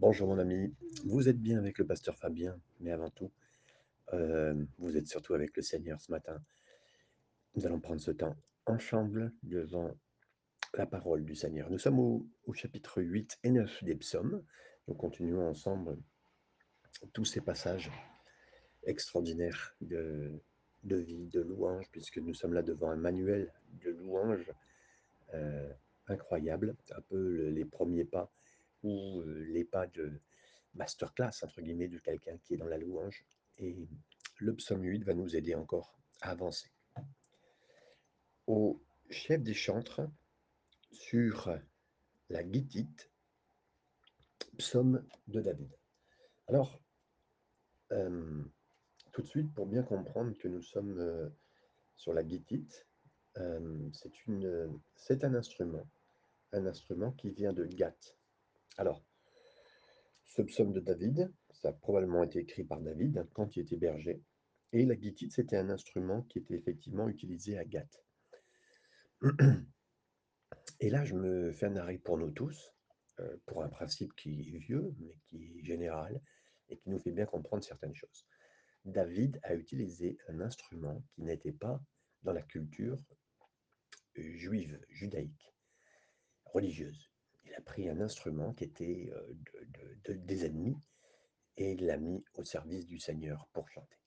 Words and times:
Bonjour 0.00 0.28
mon 0.28 0.38
ami, 0.38 0.74
vous 1.04 1.28
êtes 1.28 1.38
bien 1.38 1.58
avec 1.58 1.76
le 1.76 1.86
pasteur 1.86 2.16
Fabien, 2.16 2.58
mais 2.80 2.90
avant 2.90 3.10
tout, 3.10 3.30
euh, 4.14 4.54
vous 4.78 4.96
êtes 4.96 5.06
surtout 5.06 5.34
avec 5.34 5.54
le 5.54 5.62
Seigneur 5.62 6.00
ce 6.00 6.10
matin. 6.10 6.42
Nous 7.54 7.66
allons 7.66 7.80
prendre 7.80 8.00
ce 8.00 8.10
temps 8.10 8.34
ensemble 8.64 9.30
devant 9.42 9.90
la 10.72 10.86
parole 10.86 11.26
du 11.26 11.34
Seigneur. 11.34 11.68
Nous 11.68 11.76
sommes 11.76 11.98
au, 11.98 12.26
chapitre 12.54 13.02
8 13.02 13.40
et 13.44 13.50
9 13.50 13.84
des 13.84 13.94
psaumes. 13.94 14.42
Nous 14.88 14.94
continuons 14.94 15.46
ensemble 15.46 15.98
tous 17.12 17.26
ces 17.26 17.42
passages 17.42 17.90
extraordinaires 18.84 19.76
de, 19.82 20.40
vie, 20.82 21.26
de 21.26 21.42
louange, 21.42 21.90
puisque 21.90 22.16
nous 22.16 22.32
sommes 22.32 22.54
là 22.54 22.62
devant 22.62 22.88
un 22.88 22.96
manuel 22.96 23.52
de 23.84 23.90
louange 23.90 24.50
euh, 25.34 25.70
incroyable, 26.06 26.74
un 26.96 27.02
peu 27.02 27.18
le- 27.18 27.50
les 27.50 27.66
premiers 27.66 28.06
pas 28.06 28.32
ou 28.82 29.22
les 29.26 29.64
pas 29.64 29.86
de 29.86 30.20
masterclass, 30.74 31.42
entre 31.42 31.60
guillemets, 31.60 31.88
de 31.88 31.98
quelqu'un 31.98 32.38
qui 32.38 32.54
est 32.54 32.56
dans 32.56 32.66
la 32.66 32.78
louange. 32.78 33.24
Et 33.58 33.76
le 34.38 34.54
psaume 34.54 34.82
8 34.82 35.04
va 35.04 35.14
nous 35.14 35.36
aider 35.36 35.54
encore 35.54 35.98
à 36.20 36.30
avancer. 36.30 36.70
Au 38.46 38.80
chef 39.10 39.42
des 39.42 39.54
chantres, 39.54 40.02
sur 40.92 41.56
la 42.28 42.42
guitite, 42.42 43.10
psaume 44.58 45.04
de 45.28 45.40
David. 45.40 45.76
Alors, 46.48 46.80
tout 47.90 49.22
de 49.22 49.26
suite, 49.26 49.52
pour 49.54 49.66
bien 49.66 49.82
comprendre 49.82 50.36
que 50.38 50.48
nous 50.48 50.62
sommes 50.62 51.32
sur 51.96 52.12
la 52.12 52.22
guitite, 52.22 52.86
euh, 53.36 53.90
c'est 54.96 55.24
un 55.24 55.34
instrument, 55.34 55.88
un 56.52 56.66
instrument 56.66 57.12
qui 57.12 57.30
vient 57.30 57.52
de 57.52 57.64
Gath. 57.64 58.16
Alors, 58.78 59.04
ce 60.24 60.42
psaume 60.42 60.72
de 60.72 60.80
David, 60.80 61.32
ça 61.50 61.68
a 61.68 61.72
probablement 61.72 62.22
été 62.22 62.38
écrit 62.38 62.64
par 62.64 62.80
David 62.80 63.26
quand 63.34 63.56
il 63.56 63.60
était 63.60 63.76
berger. 63.76 64.22
Et 64.72 64.86
la 64.86 64.94
guitite, 64.94 65.32
c'était 65.32 65.56
un 65.56 65.68
instrument 65.70 66.22
qui 66.22 66.38
était 66.38 66.54
effectivement 66.54 67.08
utilisé 67.08 67.58
à 67.58 67.64
Gath. 67.64 68.04
Et 70.80 70.88
là, 70.88 71.04
je 71.04 71.14
me 71.14 71.52
fais 71.52 71.66
un 71.66 71.76
arrêt 71.76 71.98
pour 71.98 72.16
nous 72.16 72.30
tous, 72.30 72.72
euh, 73.18 73.36
pour 73.46 73.62
un 73.62 73.68
principe 73.68 74.14
qui 74.14 74.54
est 74.54 74.58
vieux, 74.58 74.94
mais 74.98 75.14
qui 75.28 75.58
est 75.58 75.64
général, 75.64 76.20
et 76.68 76.78
qui 76.78 76.88
nous 76.88 76.98
fait 76.98 77.10
bien 77.10 77.26
comprendre 77.26 77.64
certaines 77.64 77.94
choses. 77.94 78.26
David 78.84 79.40
a 79.42 79.54
utilisé 79.54 80.16
un 80.28 80.40
instrument 80.40 81.04
qui 81.10 81.22
n'était 81.22 81.52
pas 81.52 81.82
dans 82.22 82.32
la 82.32 82.42
culture 82.42 83.04
euh, 84.18 84.36
juive, 84.36 84.80
judaïque, 84.88 85.52
religieuse. 86.44 87.09
Il 87.50 87.56
a 87.56 87.60
pris 87.62 87.88
un 87.88 88.00
instrument 88.00 88.52
qui 88.54 88.62
était 88.64 89.10
de- 89.10 89.64
de- 89.64 89.94
de- 90.04 90.20
des 90.24 90.44
ennemis 90.46 90.76
et 91.56 91.72
il 91.72 91.84
l'a 91.84 91.96
mis 91.96 92.24
au 92.34 92.44
service 92.44 92.86
du 92.86 93.00
Seigneur 93.00 93.48
pour 93.52 93.68
chanter. 93.68 93.98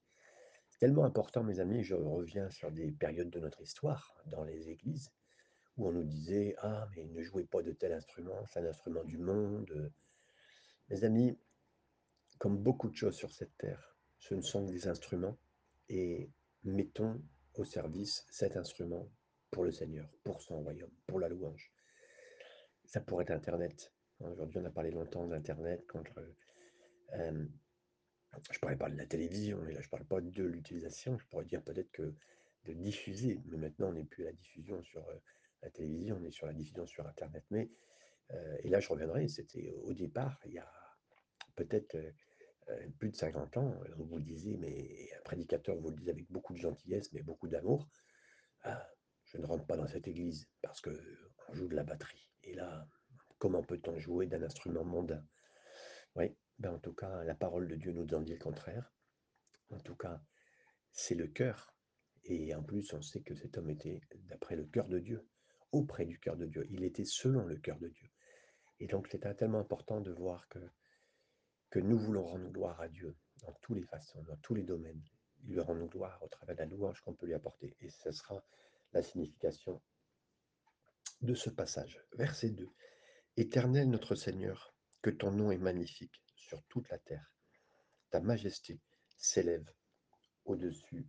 Tellement 0.80 1.04
important, 1.04 1.44
mes 1.44 1.60
amis, 1.60 1.84
je 1.84 1.94
reviens 1.94 2.50
sur 2.50 2.72
des 2.72 2.92
périodes 2.92 3.30
de 3.30 3.40
notre 3.40 3.62
histoire 3.62 4.16
dans 4.28 4.44
les 4.46 4.70
églises 4.70 5.12
où 5.76 5.88
on 5.88 5.92
nous 5.92 6.04
disait 6.04 6.56
Ah, 6.60 6.88
mais 6.96 7.04
ne 7.04 7.22
jouez 7.22 7.44
pas 7.44 7.62
de 7.62 7.74
tel 7.74 7.92
instrument, 7.92 8.46
c'est 8.48 8.60
un 8.60 8.66
instrument 8.66 9.04
du 9.04 9.18
monde. 9.18 9.92
Mes 10.90 11.04
amis, 11.04 11.38
comme 12.40 12.58
beaucoup 12.58 12.90
de 12.90 12.96
choses 12.96 13.16
sur 13.16 13.32
cette 13.32 13.58
terre, 13.58 13.98
ce 14.20 14.36
ne 14.36 14.42
sont 14.42 14.66
que 14.66 14.72
des 14.72 14.88
instruments 14.88 15.38
et 15.90 16.32
mettons 16.64 17.22
au 17.56 17.66
service 17.66 18.26
cet 18.30 18.56
instrument 18.56 19.10
pour 19.52 19.66
le 19.66 19.72
Seigneur, 19.72 20.10
pour 20.24 20.42
son 20.42 20.62
royaume, 20.62 20.92
pour 21.08 21.20
la 21.20 21.28
louange. 21.28 21.72
Ça 22.94 23.02
pourrait 23.02 23.24
être 23.24 23.32
Internet. 23.32 23.92
Aujourd'hui, 24.20 24.60
on 24.60 24.66
a 24.66 24.70
parlé 24.70 24.92
longtemps 24.92 25.26
d'Internet 25.26 25.84
contre. 25.88 26.14
euh, 27.16 27.48
je 28.52 28.60
pourrais 28.60 28.78
parler 28.78 28.94
de 28.94 29.00
la 29.00 29.08
télévision, 29.08 29.60
mais 29.66 29.74
là, 29.74 29.82
je 29.82 29.90
parle 29.90 30.06
pas 30.06 30.22
de 30.22 30.44
l'utilisation. 30.44 31.18
Je 31.18 31.26
pourrais 31.26 31.46
dire 31.46 31.64
peut-être 31.64 31.92
que 31.92 32.14
de 32.66 32.74
diffuser, 32.74 33.42
mais 33.46 33.58
maintenant, 33.58 33.90
on 33.90 33.94
n'est 33.94 34.04
plus 34.04 34.26
à 34.26 34.28
la 34.28 34.34
diffusion 34.34 34.84
sur 34.84 35.10
euh, 35.10 35.16
la 35.64 35.72
télévision, 35.72 36.20
on 36.22 36.24
est 36.24 36.30
sur 36.30 36.46
la 36.46 36.54
diffusion 36.54 36.86
sur 36.86 37.08
Internet. 37.08 37.44
Mais, 37.50 37.72
euh, 38.30 38.58
et 38.60 38.70
là, 38.70 38.80
je 38.80 38.90
reviendrai, 38.90 39.28
c'était 39.28 39.74
au 39.82 39.96
départ, 39.96 40.40
il 40.46 40.54
y 40.54 40.60
a 40.60 40.72
peut-être 41.56 41.96
euh, 41.96 42.12
euh, 42.70 42.90
plus 43.00 43.10
de 43.10 43.16
50 43.16 43.58
ans, 43.58 43.74
on 43.98 44.04
vous 44.04 44.18
le 44.18 44.24
disait, 44.24 44.56
mais 44.60 45.10
un 45.18 45.22
prédicateur 45.24 45.76
vous 45.78 45.90
le 45.90 45.96
disait 45.96 46.12
avec 46.12 46.32
beaucoup 46.32 46.54
de 46.54 46.60
gentillesse, 46.60 47.12
mais 47.12 47.24
beaucoup 47.24 47.48
d'amour, 47.48 47.90
ah, 48.62 48.88
je 49.24 49.40
ne 49.40 49.48
rentre 49.48 49.66
pas 49.66 49.78
dans 49.78 49.88
cette 49.88 50.08
église 50.08 50.48
parce 50.62 50.80
que 50.80 50.92
on 51.48 51.56
joue 51.56 51.68
de 51.68 51.76
la 51.76 51.84
batterie. 51.84 52.30
Et 52.44 52.54
là, 52.54 52.88
comment 53.38 53.64
peut-on 53.64 53.98
jouer 53.98 54.28
d'un 54.28 54.44
instrument 54.44 54.84
mondain? 54.84 55.26
Oui, 56.16 56.36
ben 56.60 56.74
en 56.74 56.80
tout 56.80 56.94
cas, 56.94 57.24
la 57.24 57.36
parole 57.36 57.68
de 57.68 57.76
Dieu 57.76 57.92
nous 57.92 58.14
en 58.14 58.22
dit 58.22 58.34
le 58.34 58.40
contraire. 58.40 58.94
En 59.70 59.80
tout 59.80 59.96
cas, 59.96 60.22
c'est 60.92 61.16
le 61.16 61.28
cœur. 61.28 61.74
Et 62.26 62.54
en 62.56 62.64
plus, 62.64 62.94
on 62.94 63.02
sait 63.02 63.22
que 63.22 63.36
cet 63.36 63.58
homme 63.58 63.70
était 63.70 64.02
d'après 64.30 64.56
le 64.56 64.66
cœur 64.66 64.88
de 64.88 65.00
Dieu, 65.00 65.28
auprès 65.72 66.06
du 66.06 66.20
cœur 66.20 66.38
de 66.38 66.46
Dieu. 66.46 66.66
Il 66.70 66.84
était 66.84 67.06
selon 67.06 67.46
le 67.46 67.58
cœur 67.58 67.80
de 67.80 67.90
Dieu. 67.90 68.10
Et 68.80 68.88
donc, 68.88 69.08
c'est 69.10 69.20
tellement 69.36 69.60
important 69.60 70.02
de 70.02 70.12
voir 70.12 70.48
que, 70.50 70.60
que 71.70 71.80
nous 71.80 71.98
voulons 71.98 72.26
rendre 72.26 72.50
gloire 72.50 72.80
à 72.80 72.88
Dieu 72.88 73.18
dans 73.42 73.54
toutes 73.62 73.78
les 73.78 73.84
façons, 73.84 74.22
dans 74.24 74.38
tous 74.38 74.56
les 74.56 74.64
domaines. 74.64 75.02
Il 75.44 75.54
lui 75.54 75.60
rend 75.60 75.76
gloire 75.86 76.22
au 76.22 76.28
travers 76.28 76.56
de 76.56 76.62
la 76.62 76.68
louange 76.68 77.02
qu'on 77.02 77.14
peut 77.14 77.26
lui 77.26 77.34
apporter. 77.34 77.76
Et 77.82 77.90
ce 77.90 78.12
sera 78.12 78.42
la 78.94 79.02
signification 79.02 79.82
de 81.24 81.34
ce 81.34 81.50
passage. 81.50 82.00
Verset 82.14 82.52
2. 82.52 82.70
Éternel 83.38 83.90
notre 83.90 84.16
Seigneur, 84.16 84.76
que 85.02 85.10
ton 85.10 85.32
nom 85.32 85.52
est 85.52 85.58
magnifique 85.58 86.22
sur 86.36 86.62
toute 86.70 86.90
la 86.90 87.00
terre. 87.00 87.34
Ta 88.12 88.20
majesté 88.20 88.80
s'élève 89.18 89.68
au-dessus 90.46 91.08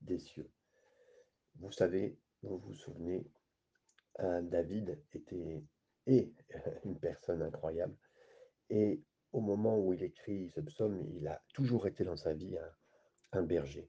des 0.00 0.18
cieux. 0.18 0.50
Vous 1.56 1.72
savez, 1.72 2.18
vous 2.42 2.58
vous 2.58 2.74
souvenez, 2.74 3.30
David 4.18 5.02
était 5.12 5.62
est 6.06 6.32
une 6.84 6.98
personne 6.98 7.42
incroyable. 7.42 7.96
Et 8.70 9.02
au 9.32 9.40
moment 9.40 9.78
où 9.78 9.92
il 9.92 10.02
écrit 10.02 10.50
ce 10.50 10.60
psaume, 10.60 11.00
il 11.14 11.26
a 11.28 11.42
toujours 11.54 11.86
été 11.86 12.04
dans 12.04 12.16
sa 12.16 12.34
vie 12.34 12.56
un, 13.32 13.42
berger. 13.42 13.88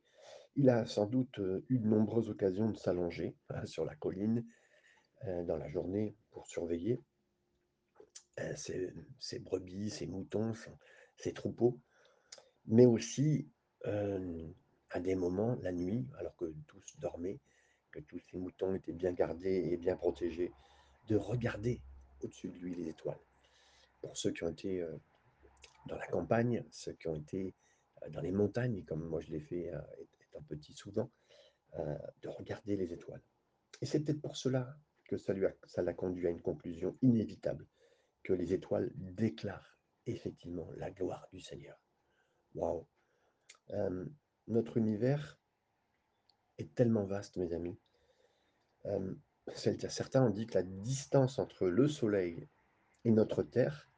Il 0.56 0.70
a 0.70 0.86
sans 0.86 1.06
doute 1.06 1.40
euh, 1.40 1.66
eu 1.70 1.80
de 1.80 1.88
nombreuses 1.88 2.30
occasions 2.30 2.70
de 2.70 2.78
s'allonger 2.78 3.36
hein, 3.50 3.66
sur 3.66 3.84
la 3.86 3.96
colline 3.96 4.46
dans 5.46 5.58
la 5.58 5.70
journée 5.70 6.16
pour 6.32 6.48
surveiller 6.48 7.02
euh, 8.40 8.56
ses, 8.56 8.92
ses 9.20 9.40
brebis, 9.40 9.90
ses 9.90 10.08
moutons, 10.08 10.54
ses 11.18 11.34
troupeaux, 11.34 11.80
mais 12.66 12.86
aussi 12.86 13.50
euh, 13.86 14.48
à 14.90 15.00
des 15.00 15.16
moments, 15.16 15.56
la 15.62 15.72
nuit, 15.72 16.08
alors 16.18 16.36
que 16.36 16.54
tous 16.68 17.00
dormaient, 17.00 17.40
que 17.92 18.00
tous 18.00 18.20
ces 18.20 18.38
moutons 18.38 18.74
étaient 18.74 18.94
bien 18.94 19.14
gardés 19.14 19.70
et 19.72 19.78
bien 19.78 19.96
protégés, 19.96 20.52
de 21.08 21.16
regarder 21.16 21.82
au-dessus 22.22 22.50
de 22.50 22.58
lui 22.58 22.76
les 22.76 22.90
étoiles. 22.90 23.20
Pour 24.02 24.18
ceux 24.18 24.32
qui 24.32 24.44
ont 24.44 24.50
été 24.50 24.82
euh, 24.82 24.98
dans 25.88 25.98
la 25.98 26.08
campagne, 26.08 26.64
ceux 26.72 26.94
qui 26.94 27.08
ont 27.08 27.16
été 27.16 27.54
euh, 28.04 28.10
dans 28.10 28.22
les 28.22 28.32
montagnes, 28.32 28.84
comme 28.84 29.08
moi 29.08 29.22
je 29.22 29.32
l'ai 29.32 29.40
fait 29.42 29.74
euh, 29.74 29.80
étant 30.22 30.42
petit 30.44 30.74
souvent, 30.74 31.10
euh, 31.80 31.98
de 32.22 32.30
regarder 32.30 32.76
les 32.78 32.94
étoiles. 32.94 33.22
Et 33.82 33.86
c'est 33.86 34.00
peut-être 34.02 34.22
pour 34.22 34.38
cela 34.38 34.76
que 35.08 35.18
ça 35.18 35.82
l'a 35.82 35.94
conduit 35.94 36.28
à 36.28 36.30
une 36.30 36.42
conclusion 36.42 36.98
inévitable, 37.02 37.68
que 38.24 38.34
les 38.34 38.54
étoiles 38.54 38.92
déclarent 38.96 39.78
effectivement 40.06 40.70
la 40.78 40.92
gloire 40.92 41.28
du 41.32 41.40
Seigneur. 41.40 41.78
Waouh! 42.56 42.86
Euh, 43.72 44.06
notre 44.48 44.78
univers 44.78 45.40
est 46.58 46.74
tellement 46.76 47.06
vaste, 47.06 47.38
mes 47.38 47.54
amis. 47.54 47.78
Euh, 48.86 49.14
certains 49.56 50.26
ont 50.26 50.30
dit 50.30 50.46
que 50.46 50.56
la 50.56 50.64
distance 50.64 51.40
entre 51.40 51.68
le 51.68 51.88
Soleil 51.88 52.48
et 53.06 53.12
notre 53.12 53.44
Terre, 53.44 53.90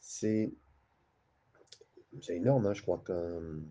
c'est 0.00 0.52
énorme, 2.28 2.66
hein, 2.66 2.74
je 2.74 2.82
crois 2.82 2.98
que 2.98 3.62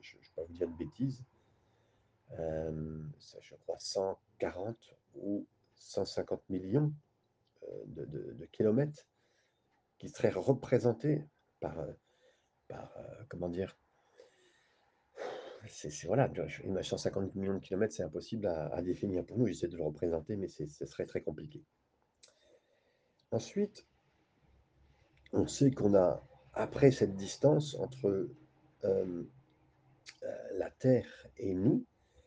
je 0.00 0.16
ne 0.16 0.20
vais 0.20 0.28
pas 0.36 0.44
vous 0.44 0.52
dire 0.52 0.68
de 0.68 0.76
bêtises, 0.76 1.22
euh, 2.38 3.02
je 3.40 3.54
crois 3.56 3.78
140 3.78 4.76
ou 5.16 5.46
150 5.78 6.48
millions 6.50 6.92
euh, 7.64 7.84
de, 7.86 8.46
kilomètres 8.52 9.06
qui 9.98 10.08
seraient 10.08 10.30
représentés 10.30 11.24
par, 11.60 11.78
euh, 11.78 11.92
euh, 12.72 13.24
comment 13.28 13.48
dire, 13.48 13.76
c'est 15.66 15.90
voilà, 16.06 16.30
imagine 16.64 16.82
150 16.82 17.34
millions 17.34 17.54
de 17.54 17.58
kilomètres, 17.58 17.94
c'est 17.94 18.04
impossible 18.04 18.46
à, 18.46 18.80
définir 18.80 19.24
pour 19.26 19.38
nous. 19.38 19.46
J'essaie 19.46 19.68
de 19.68 19.76
le 19.76 19.82
représenter, 19.82 20.36
mais 20.36 20.48
ce 20.48 20.86
serait 20.86 21.04
très 21.04 21.20
compliqué. 21.20 21.62
Ensuite, 23.32 23.86
on 25.32 25.46
sait 25.46 25.72
qu'on 25.72 25.94
a, 25.94 26.26
après 26.54 26.90
cette 26.90 27.16
distance 27.16 27.74
entre 27.74 28.30
la 30.52 30.70
Terre 30.70 31.26
et 31.36 31.52
nous, 31.54 31.84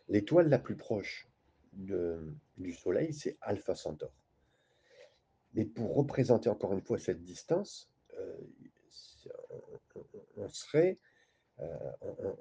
l'étoile 0.07 0.49
la 0.49 0.59
plus 0.59 0.75
proche 0.75 1.30
du 1.73 2.73
Soleil, 2.73 3.13
c'est 3.13 3.37
Alpha 3.41 3.75
Centaure. 3.75 4.13
Mais 5.53 5.65
pour 5.65 5.95
représenter 5.95 6.49
encore 6.49 6.73
une 6.73 6.81
fois 6.81 6.97
cette 6.97 7.23
distance, 7.23 7.89
euh, 8.17 8.37
on 10.37 10.47
serait, 10.49 10.99
heu, 11.59 11.67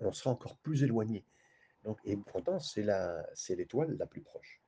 on 0.00 0.12
serait 0.12 0.30
encore 0.30 0.56
plus 0.58 0.84
éloigné. 0.84 1.24
Donc 1.84 1.98
et 2.04 2.16
pourtant, 2.16 2.58
c'est 2.60 3.56
l'étoile 3.56 3.96
la 3.96 4.06
plus 4.06 4.22
proche 4.22 4.60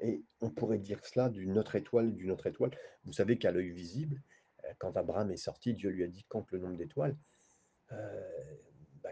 et 0.00 0.24
on 0.40 0.50
pourrait 0.50 0.78
dire 0.78 1.04
cela 1.06 1.28
d'une 1.28 1.56
autre 1.56 1.76
étoile, 1.76 2.14
d'une 2.14 2.32
autre 2.32 2.46
étoile. 2.48 2.76
Vous 3.04 3.12
savez 3.12 3.38
qu'à 3.38 3.52
l'œil 3.52 3.70
visible, 3.70 4.22
heu, 4.64 4.68
quand 4.78 4.96
Abraham 4.96 5.30
est 5.30 5.36
sorti, 5.36 5.74
Dieu 5.74 5.90
lui 5.90 6.04
a 6.04 6.08
dit: 6.08 6.24
«Compte 6.24 6.50
le 6.52 6.58
nombre 6.58 6.76
d'étoiles». 6.76 7.16
Bah, 7.90 9.10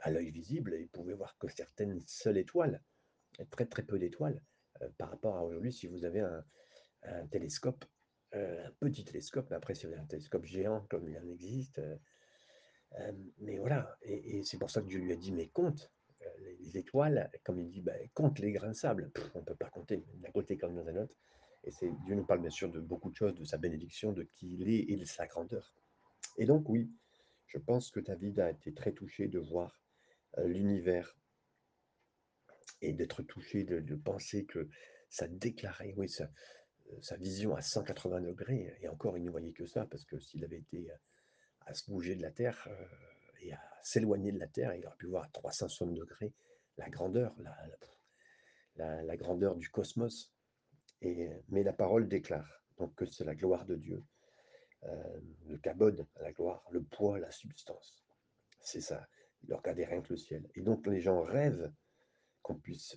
à 0.00 0.10
l'œil 0.10 0.30
visible, 0.30 0.76
il 0.78 0.88
pouvait 0.88 1.14
voir 1.14 1.36
que 1.38 1.48
certaines 1.48 2.00
seules 2.06 2.38
étoiles, 2.38 2.80
très, 3.50 3.66
très 3.66 3.82
peu 3.82 3.98
d'étoiles, 3.98 4.40
heu, 4.82 4.92
par 4.98 5.10
rapport 5.10 5.36
à 5.36 5.44
aujourd'hui, 5.44 5.72
si 5.72 5.86
vous 5.86 6.04
avez 6.04 6.20
un 6.20 6.44
un 7.04 7.26
télescope, 7.28 7.84
heu, 8.34 8.58
un 8.66 8.72
petit 8.80 9.04
télescope, 9.04 9.46
mais 9.50 9.56
après 9.56 9.74
si 9.74 9.86
vous 9.86 9.92
avez 9.92 10.02
un 10.02 10.06
télescope 10.06 10.44
géant 10.44 10.86
comme 10.90 11.08
il 11.08 11.18
en 11.18 11.28
existe, 11.28 11.78
heu, 11.78 11.98
hem, 12.98 13.32
mais 13.38 13.58
voilà. 13.58 13.96
Et 14.02 14.42
c'est 14.44 14.58
pour 14.58 14.70
ça 14.70 14.80
que 14.82 14.86
Dieu 14.86 14.98
lui 15.00 15.12
a 15.12 15.16
dit: 15.16 15.32
«Mais 15.32 15.48
compte, 15.48 15.92
les 16.40 16.56
les 16.58 16.78
étoiles», 16.78 17.30
comme 17.44 17.60
il 17.60 17.68
dit: 17.68 17.82
«Bah, 17.82 17.94
compte 18.14 18.38
les 18.40 18.52
grains 18.52 18.70
de 18.70 18.74
sable». 18.74 19.12
On 19.34 19.40
ne 19.40 19.44
peut 19.44 19.54
pas 19.56 19.70
compter, 19.70 20.04
d'un 20.14 20.30
côté 20.32 20.56
comme 20.58 20.74
dans 20.74 20.88
un 20.88 20.96
autre. 20.96 21.14
Et 21.64 21.70
c'est 21.72 21.90
Dieu 22.06 22.14
nous 22.14 22.26
parle 22.26 22.40
bien 22.40 22.50
sûr 22.50 22.70
de 22.70 22.80
beaucoup 22.80 23.10
de 23.10 23.16
choses, 23.16 23.34
de 23.34 23.44
sa 23.44 23.58
bénédiction, 23.58 24.12
de 24.12 24.24
qui 24.24 24.54
il 24.60 24.68
est 24.68 24.90
et 24.92 24.96
de 24.96 25.04
sa 25.04 25.26
grandeur. 25.26 25.74
Et 26.38 26.46
donc 26.46 26.68
oui, 26.68 26.90
je 27.48 27.58
pense 27.58 27.90
que 27.90 28.00
David 28.00 28.40
a 28.40 28.50
été 28.50 28.74
très 28.74 28.92
touché 28.92 29.28
de 29.28 29.38
voir, 29.38 29.80
l'univers 30.38 31.16
et 32.80 32.92
d'être 32.92 33.22
touché 33.22 33.64
de 33.64 33.94
penser 33.96 34.44
que 34.44 34.68
ça 35.08 35.28
déclarait, 35.28 35.94
oui, 35.96 36.08
sa, 36.08 36.30
sa 37.00 37.16
vision 37.16 37.54
à 37.56 37.62
180 37.62 38.20
degrés 38.20 38.76
et 38.80 38.88
encore 38.88 39.16
il 39.18 39.24
ne 39.24 39.30
voyait 39.30 39.52
que 39.52 39.66
ça 39.66 39.86
parce 39.86 40.04
que 40.04 40.18
s'il 40.18 40.44
avait 40.44 40.58
été, 40.58 40.90
heu, 40.90 40.94
à 41.66 41.74
se 41.74 41.90
bouger 41.90 42.16
de 42.16 42.22
la 42.22 42.30
terre, 42.30 42.68
heu 42.70 42.86
et 43.42 43.52
à 43.52 43.60
s'éloigner 43.82 44.32
de 44.32 44.38
la 44.38 44.46
terre, 44.46 44.74
il 44.74 44.86
aurait 44.86 44.96
pu 44.96 45.06
voir 45.06 45.24
à 45.24 45.28
360 45.28 45.94
degrés 45.94 46.32
la 46.78 46.88
grandeur, 46.88 47.34
la 47.40 47.56
la 48.76 49.16
grandeur 49.16 49.56
du 49.56 49.70
cosmos 49.70 50.34
et 51.00 51.30
mais 51.48 51.62
la 51.62 51.72
parole 51.72 52.08
déclare 52.08 52.62
donc 52.78 52.94
que 52.94 53.06
c'est 53.06 53.24
la 53.24 53.34
gloire 53.34 53.64
de 53.64 53.76
Dieu, 53.76 54.04
heu, 54.84 55.22
le 55.48 55.58
kabod, 55.58 56.06
la 56.20 56.32
gloire, 56.32 56.62
le 56.70 56.82
poids, 56.82 57.18
la 57.18 57.30
substance. 57.30 58.04
C'est 58.60 58.82
ça. 58.82 59.08
Il 59.44 59.54
regardait 59.54 59.86
rien 59.86 60.02
que 60.02 60.12
le 60.12 60.18
ciel 60.18 60.46
et 60.54 60.60
donc 60.60 60.86
les 60.86 61.00
gens 61.00 61.22
rêvent 61.22 61.72
qu'on 62.46 62.54
puisse, 62.54 62.96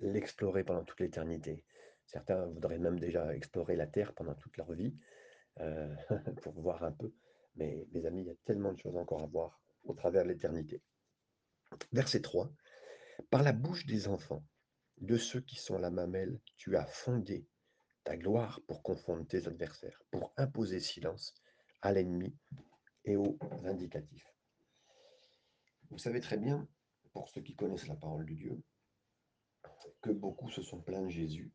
l'explorer 0.00 0.64
pendant 0.64 0.82
toute 0.82 0.98
l'éternité. 0.98 1.62
Certains 2.06 2.46
voudraient 2.46 2.80
même 2.80 2.98
déjà 2.98 3.32
explorer 3.36 3.76
la 3.76 3.86
terre 3.86 4.14
pendant 4.14 4.34
toute 4.34 4.56
leur 4.56 4.72
vie, 4.72 4.96
heu, 5.60 5.96
pour 6.42 6.60
voir 6.60 6.82
un 6.82 6.90
peu. 6.90 7.12
Mais 7.54 7.86
mes 7.92 8.04
amis, 8.04 8.22
il 8.22 8.26
y 8.26 8.30
a 8.30 8.36
tellement 8.44 8.72
de 8.72 8.78
choses 8.78 8.96
encore 8.96 9.22
à 9.22 9.26
voir 9.26 9.60
au 9.84 9.94
travers 9.94 10.24
de 10.24 10.28
l'éternité. 10.30 10.82
Verset 11.92 12.20
3: 12.20 12.50
«Par 13.30 13.44
la 13.44 13.52
bouche 13.52 13.86
des 13.86 14.08
enfants, 14.08 14.44
de 14.98 15.16
ceux 15.16 15.40
qui 15.40 15.56
sont 15.56 15.78
la 15.78 15.90
mamelle, 15.90 16.40
tu 16.56 16.76
as 16.76 16.86
fondé 16.86 17.46
ta 18.02 18.16
gloire 18.16 18.60
pour 18.66 18.82
confondre 18.82 19.24
tes 19.26 19.46
adversaires, 19.46 20.02
pour 20.10 20.32
imposer 20.36 20.80
silence 20.80 21.32
à 21.80 21.92
l'ennemi 21.92 22.36
et 23.04 23.16
aux 23.16 23.38
vindicatifs». 23.62 24.34
Vous 25.90 25.98
savez 25.98 26.20
très 26.20 26.36
bien, 26.36 26.68
pour 27.16 27.30
ceux 27.30 27.40
qui 27.40 27.54
connaissent 27.54 27.88
la 27.88 27.96
parole 27.96 28.26
de 28.26 28.34
Dieu, 28.34 28.62
que 30.02 30.10
beaucoup 30.10 30.50
se 30.50 30.60
sont 30.62 30.82
plaints 30.82 31.06
de 31.06 31.08
Jésus 31.08 31.50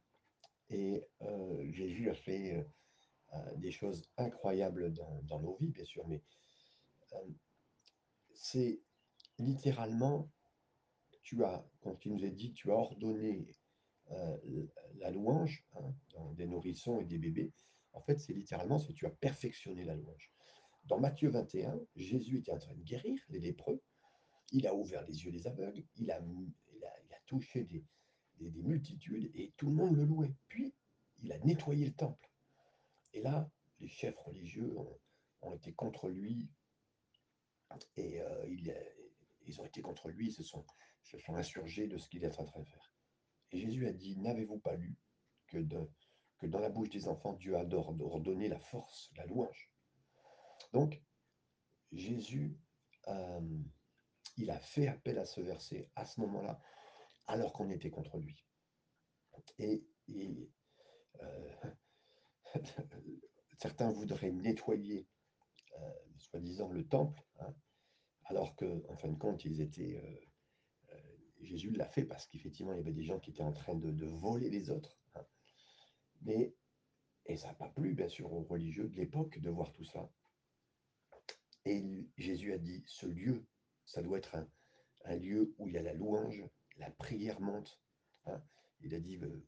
et 0.69 1.05
heu, 1.21 1.71
Jésus 1.71 2.09
a 2.09 2.15
fait, 2.15 2.55
heu 2.55 2.65
heu, 3.35 3.57
des 3.57 3.71
choses 3.71 4.09
incroyables 4.17 4.91
dans 4.93 5.39
nos 5.39 5.55
vies, 5.57 5.71
bien 5.71 5.85
sûr, 5.85 6.07
mais 6.07 6.23
c'est 8.33 8.81
littéralement, 9.37 10.31
tu 11.21 11.43
as 11.43 11.63
quand 11.81 12.03
il 12.05 12.13
nous 12.13 12.25
est 12.25 12.31
dit: 12.31 12.53
«Tu 12.53 12.71
as 12.71 12.75
ordonné, 12.75 13.55
la 14.95 15.11
louange», 15.11 15.63
hein, 15.75 15.93
des 16.33 16.47
nourrissons 16.47 16.99
et 17.01 17.05
des 17.05 17.19
bébés. 17.19 17.53
En 17.93 18.01
fait, 18.01 18.19
c'est 18.19 18.33
littéralement, 18.33 18.79
c'est 18.79 18.93
tu 18.93 19.05
as 19.05 19.11
perfectionné 19.11 19.83
la 19.83 19.95
louange. 19.95 20.31
Dans 20.85 20.99
Matthieu 20.99 21.29
21, 21.29 21.79
Jésus 21.95 22.39
était 22.39 22.51
en 22.51 22.57
train 22.57 22.73
de 22.73 22.83
guérir 22.83 23.21
les 23.29 23.39
lépreux, 23.39 23.81
il 24.51 24.67
a 24.67 24.75
ouvert 24.75 25.05
les 25.07 25.23
yeux 25.23 25.31
des 25.31 25.47
aveugles, 25.47 25.83
il 25.95 26.11
a 26.11 26.21
touché 27.25 27.63
des 27.63 27.85
des 28.37 28.49
des 28.49 28.63
multitudes 28.63 29.31
et 29.35 29.53
tout 29.57 29.67
le 29.67 29.73
monde 29.75 29.95
le 29.95 30.05
louait. 30.05 30.33
Puis, 30.47 30.73
il 31.19 31.31
a 31.31 31.37
nettoyé 31.39 31.85
le 31.85 31.93
temple 31.93 32.29
et 33.13 33.21
là, 33.21 33.49
les 33.79 33.87
chefs 33.87 34.17
religieux 34.17 34.73
ont 35.41 35.53
été 35.53 35.73
contre 35.73 36.09
lui 36.09 36.49
et 37.97 38.15
est 38.15 38.97
ils 39.47 39.59
ont 39.59 39.65
été 39.65 39.81
contre 39.81 40.09
lui, 40.09 40.27
ils 40.27 40.33
se 40.33 40.43
sont 40.43 40.65
insurgés 41.35 41.87
de 41.87 41.97
ce 41.97 42.07
qu'il 42.09 42.23
est 42.23 42.39
en 42.39 42.45
train 42.45 42.61
de 42.61 42.67
faire 42.67 42.93
et 43.51 43.59
Jésus 43.59 43.87
a 43.87 43.93
dit: 43.93 44.17
«N'avez-vous 44.17 44.59
pas 44.59 44.75
lu 44.75 44.97
que 45.47 45.57
dans 45.57 46.59
la 46.59 46.69
bouche 46.69 46.89
des 46.89 47.07
enfants, 47.07 47.33
Dieu 47.33 47.55
a 47.55 47.65
ordonné 47.65 48.47
la 48.47 48.59
force, 48.59 49.11
la 49.15 49.25
louange?» 49.25 49.69
donc 50.73 51.01
Jésus, 51.91 52.57
hem, 53.07 53.69
il 54.41 54.51
a 54.51 54.59
fait 54.59 54.87
appel 54.87 55.17
à 55.19 55.25
ce 55.25 55.41
verset 55.41 55.89
à 55.95 56.05
ce 56.05 56.19
moment-là, 56.21 56.59
alors 57.27 57.53
qu'on 57.53 57.69
était 57.69 57.89
contre 57.89 58.17
lui. 58.17 58.45
Et 59.59 59.83
heu, 61.21 61.51
certains 63.59 63.91
voudraient 63.91 64.31
nettoyer, 64.31 65.07
heu, 65.77 66.17
soi-disant 66.17 66.69
le 66.71 66.87
temple, 66.87 67.21
hein, 67.39 67.53
alors 68.25 68.55
qu'en 68.55 68.95
fin 68.97 69.09
de 69.09 69.17
compte, 69.17 69.45
ils 69.45 69.61
étaient, 69.61 69.97
heu, 70.93 70.97
Jésus 71.41 71.71
l'a 71.71 71.87
fait 71.89 72.05
parce 72.05 72.27
qu'effectivement, 72.27 72.73
il 72.73 72.77
y 72.77 72.81
avait 72.81 72.93
des 72.93 73.03
gens 73.03 73.19
qui 73.19 73.31
étaient 73.31 73.41
en 73.41 73.53
train 73.53 73.75
de 73.75 74.05
voler 74.05 74.49
les 74.49 74.69
autres, 74.69 74.97
hein, 75.15 75.25
mais 76.21 76.55
et 77.27 77.37
ça 77.37 77.49
n'a 77.49 77.53
pas 77.53 77.69
plu, 77.69 77.93
bien 77.93 78.09
sûr, 78.09 78.31
aux 78.33 78.43
religieux 78.43 78.87
de 78.87 78.95
l'époque 78.95 79.39
de 79.39 79.49
voir 79.49 79.71
tout 79.73 79.85
ça. 79.85 80.09
Et 81.65 82.07
Jésus 82.17 82.53
a 82.53 82.57
dit: 82.57 82.83
«Ce 82.87 83.05
lieu, 83.05 83.45
ça 83.91 84.01
doit 84.01 84.17
être 84.19 84.35
un 85.05 85.15
lieu 85.17 85.53
où 85.57 85.67
il 85.67 85.73
y 85.75 85.77
a 85.77 85.81
la 85.81 85.93
louange, 85.93 86.43
la 86.77 86.89
prière 86.91 87.39
monte», 87.41 87.81
hein. 88.25 88.41
Il 88.83 88.93
a 88.95 88.99
dit: 88.99 89.17
«Heu, 89.17 89.47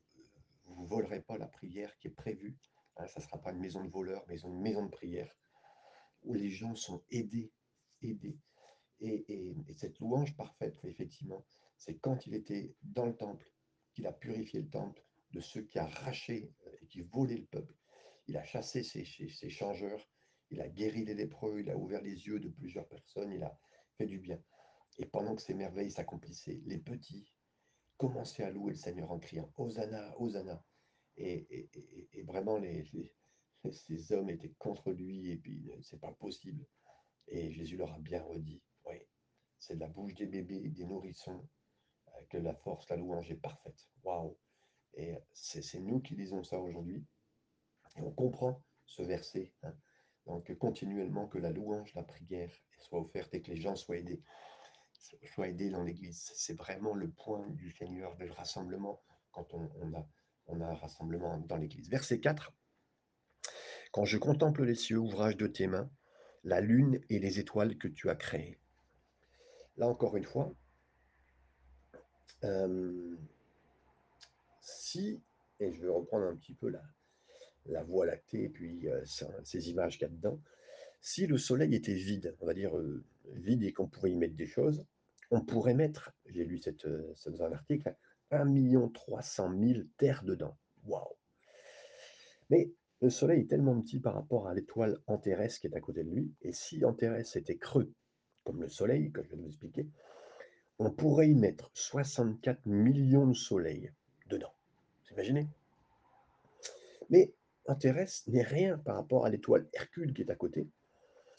vous 0.65 0.83
ne 0.83 0.87
volerez 0.87 1.21
pas 1.21 1.37
la 1.37 1.47
prière 1.47 1.97
qui 1.97 2.07
est 2.09 2.11
prévue, 2.11 2.57
hein, 2.97 3.07
ça 3.07 3.19
ne 3.19 3.25
sera 3.25 3.41
pas 3.41 3.51
une 3.51 3.59
maison 3.59 3.83
de 3.83 3.89
voleurs, 3.89 4.23
mais 4.27 4.39
une 4.41 4.61
maison 4.61 4.85
de 4.85 4.91
prière 4.91 5.31
où 6.23 6.33
les 6.33 6.49
gens 6.51 6.75
sont 6.75 7.03
aidés, 7.09 7.51
aidés» 8.01 8.39
et 8.99 9.15
et 9.33 9.55
et 9.69 9.73
cette 9.73 9.99
louange 9.99 10.35
parfaite, 10.37 10.77
effectivement, 10.83 11.45
c'est 11.77 11.97
quand 11.99 12.25
il 12.27 12.33
était 12.35 12.75
dans 12.83 13.05
le 13.07 13.15
temple, 13.15 13.47
qu'il 13.93 14.07
a 14.07 14.13
purifié 14.13 14.61
le 14.61 14.69
temple 14.69 15.03
de 15.31 15.41
ceux 15.41 15.63
qui 15.63 15.79
arrachaient, 15.79 16.53
heu, 16.67 16.77
et 16.81 16.87
qui 16.87 17.01
volaient 17.01 17.37
le 17.45 17.45
peuple. 17.47 17.75
Il 18.27 18.37
a 18.37 18.43
chassé 18.43 18.83
ces 18.83 19.05
ces 19.05 19.49
changeurs, 19.49 20.03
il 20.51 20.61
a 20.61 20.69
guéri 20.69 21.05
les 21.05 21.15
lépreux, 21.15 21.59
il 21.61 21.69
a 21.69 21.77
ouvert 21.77 22.01
les 22.01 22.17
yeux 22.27 22.39
de 22.39 22.49
plusieurs 22.49 22.87
personnes, 22.87 23.31
il 23.31 23.43
a 23.43 23.53
fait 23.97 24.05
du 24.05 24.19
bien. 24.19 24.39
Et 24.99 25.05
pendant 25.05 25.35
que 25.35 25.41
ces 25.41 25.53
merveilles 25.53 25.91
s'accomplissaient, 25.91 26.61
les 26.65 26.77
petits 26.77 27.25
commençaient 27.97 28.43
à 28.43 28.51
louer 28.51 28.73
le 28.73 28.77
Seigneur 28.77 29.11
en 29.11 29.19
criant: 29.19 29.51
«Hosanna, 29.57 30.13
Hosanna» 30.19 30.63
et 31.17 31.69
vraiment 32.25 32.59
ces 33.71 34.11
hommes 34.11 34.29
étaient 34.29 34.53
contre 34.57 34.91
lui 34.91 35.31
et 35.31 35.37
puis, 35.37 35.71
heu, 35.71 35.81
c'est 35.81 35.99
pas 35.99 36.11
possible. 36.13 36.65
Et 37.27 37.51
Jésus 37.51 37.77
leur 37.77 37.93
a 37.93 37.99
bien 37.99 38.21
redit: 38.23 38.61
«Oui, 38.85 38.97
c'est 39.59 39.75
de 39.75 39.79
la 39.79 39.87
bouche 39.87 40.15
des 40.15 40.25
bébés, 40.25 40.69
des 40.69 40.85
nourrissons, 40.85 41.47
heu, 42.09 42.25
que 42.29 42.37
la 42.37 42.53
force, 42.53 42.89
la 42.89 42.97
louange 42.97 43.31
est 43.31 43.35
parfaite». 43.35 43.89
Waouh! 44.03 44.37
Et 44.95 45.15
c'est 45.33 45.61
c'est 45.61 45.79
nous 45.79 46.01
qui 46.01 46.15
lisons 46.15 46.43
ça 46.43 46.59
aujourd'hui. 46.59 47.05
Et 47.97 48.01
on 48.01 48.11
comprend 48.11 48.63
ce 48.85 49.03
verset, 49.03 49.53
hein, 49.63 49.75
donc 50.25 50.53
continuellement 50.57 51.27
que 51.27 51.37
la 51.37 51.51
louange, 51.51 51.93
la 51.95 52.03
prière 52.03 52.51
soit 52.79 52.99
offerte 52.99 53.33
et 53.33 53.41
que 53.41 53.51
les 53.51 53.61
gens 53.61 53.75
soient 53.75 53.97
aidés 53.97 54.21
soient 55.27 55.47
aidés 55.47 55.69
dans 55.69 55.83
l'église. 55.83 56.31
C'est 56.35 56.57
vraiment 56.57 56.93
le 56.93 57.09
point 57.09 57.47
du 57.49 57.71
Seigneur, 57.71 58.15
du 58.15 58.29
rassemblement 58.31 59.01
quand 59.31 59.53
on 59.53 60.61
a 60.61 60.65
un 60.65 60.75
rassemblement 60.75 61.37
dans 61.37 61.57
l'église. 61.57 61.89
Verset 61.89 62.19
4: 62.19 62.53
«Quand 63.91 64.05
je 64.05 64.17
contemple 64.17 64.63
les 64.63 64.75
cieux, 64.75 64.97
ouvrage 64.97 65.37
de 65.37 65.47
tes 65.47 65.67
mains, 65.67 65.89
la 66.43 66.61
lune 66.61 67.01
et 67.09 67.19
les 67.19 67.39
étoiles 67.39 67.77
que 67.77 67.87
tu 67.87 68.09
as 68.09 68.15
créées». 68.15 68.59
Là 69.77 69.87
encore 69.87 70.17
une 70.17 70.25
fois, 70.25 70.53
hem, 72.43 73.17
si 74.61 75.21
et 75.59 75.73
je 75.73 75.81
vais 75.81 75.89
reprendre 75.89 76.25
un 76.25 76.35
petit 76.35 76.53
peu 76.53 76.69
la 76.69 76.83
la 77.67 77.83
Voie 77.83 78.05
lactée 78.05 78.43
et 78.43 78.49
puis, 78.49 78.87
ça 79.05 79.27
ces 79.43 79.69
images 79.69 79.97
qu'il 79.97 80.07
y 80.07 80.11
a 80.11 80.13
dedans. 80.13 80.39
Si 81.01 81.27
le 81.27 81.37
soleil 81.37 81.75
était 81.75 81.93
vide, 81.93 82.35
on 82.39 82.45
va 82.45 82.53
dire, 82.53 82.77
heu, 82.77 83.03
vide 83.33 83.63
et 83.63 83.73
qu'on 83.73 83.87
pouvait 83.87 84.11
y 84.11 84.15
mettre 84.15 84.35
des 84.35 84.47
choses, 84.47 84.85
on 85.31 85.41
pourrait 85.41 85.73
mettre, 85.73 86.13
j'ai 86.27 86.45
lu 86.45 86.61
heu, 86.85 87.11
ça 87.15 87.29
dans 87.31 87.43
un 87.43 87.51
article, 87.51 87.95
1 88.31 88.89
300 88.93 89.51
000 89.59 89.81
terres 89.97 90.23
dedans. 90.23 90.57
Waouh! 90.85 91.15
Mais 92.49 92.71
Le 93.01 93.09
Soleil 93.09 93.41
est 93.41 93.49
tellement 93.49 93.81
petit 93.81 93.99
par 93.99 94.13
rapport 94.13 94.47
à 94.47 94.53
l'étoile 94.53 94.97
Antares 95.07 95.59
qui 95.59 95.67
est 95.67 95.75
à 95.75 95.81
côté 95.81 96.05
de 96.05 96.09
lui, 96.09 96.31
et 96.41 96.53
si 96.53 96.85
Antares 96.85 97.35
était 97.35 97.57
creux, 97.57 97.91
comme 98.45 98.61
le 98.61 98.69
Soleil, 98.69 99.11
comme 99.11 99.25
je 99.25 99.29
viens 99.29 99.37
de 99.39 99.43
vous 99.43 99.49
expliquer, 99.49 99.87
on 100.79 100.89
pourrait 100.89 101.29
y 101.29 101.35
mettre 101.35 101.69
64 101.73 102.65
millions 102.65 103.27
de 103.27 103.33
soleils 103.33 103.91
dedans. 104.27 104.53
Vous 105.03 105.13
imaginez? 105.15 105.47
Mais 107.09 107.33
Antares 107.65 108.23
n'est 108.27 108.43
rien 108.43 108.77
par 108.77 108.95
rapport 108.95 109.25
à 109.25 109.29
l'étoile 109.29 109.67
Hercule 109.73 110.13
qui 110.13 110.21
est 110.21 110.31
à 110.31 110.35
côté. 110.35 110.69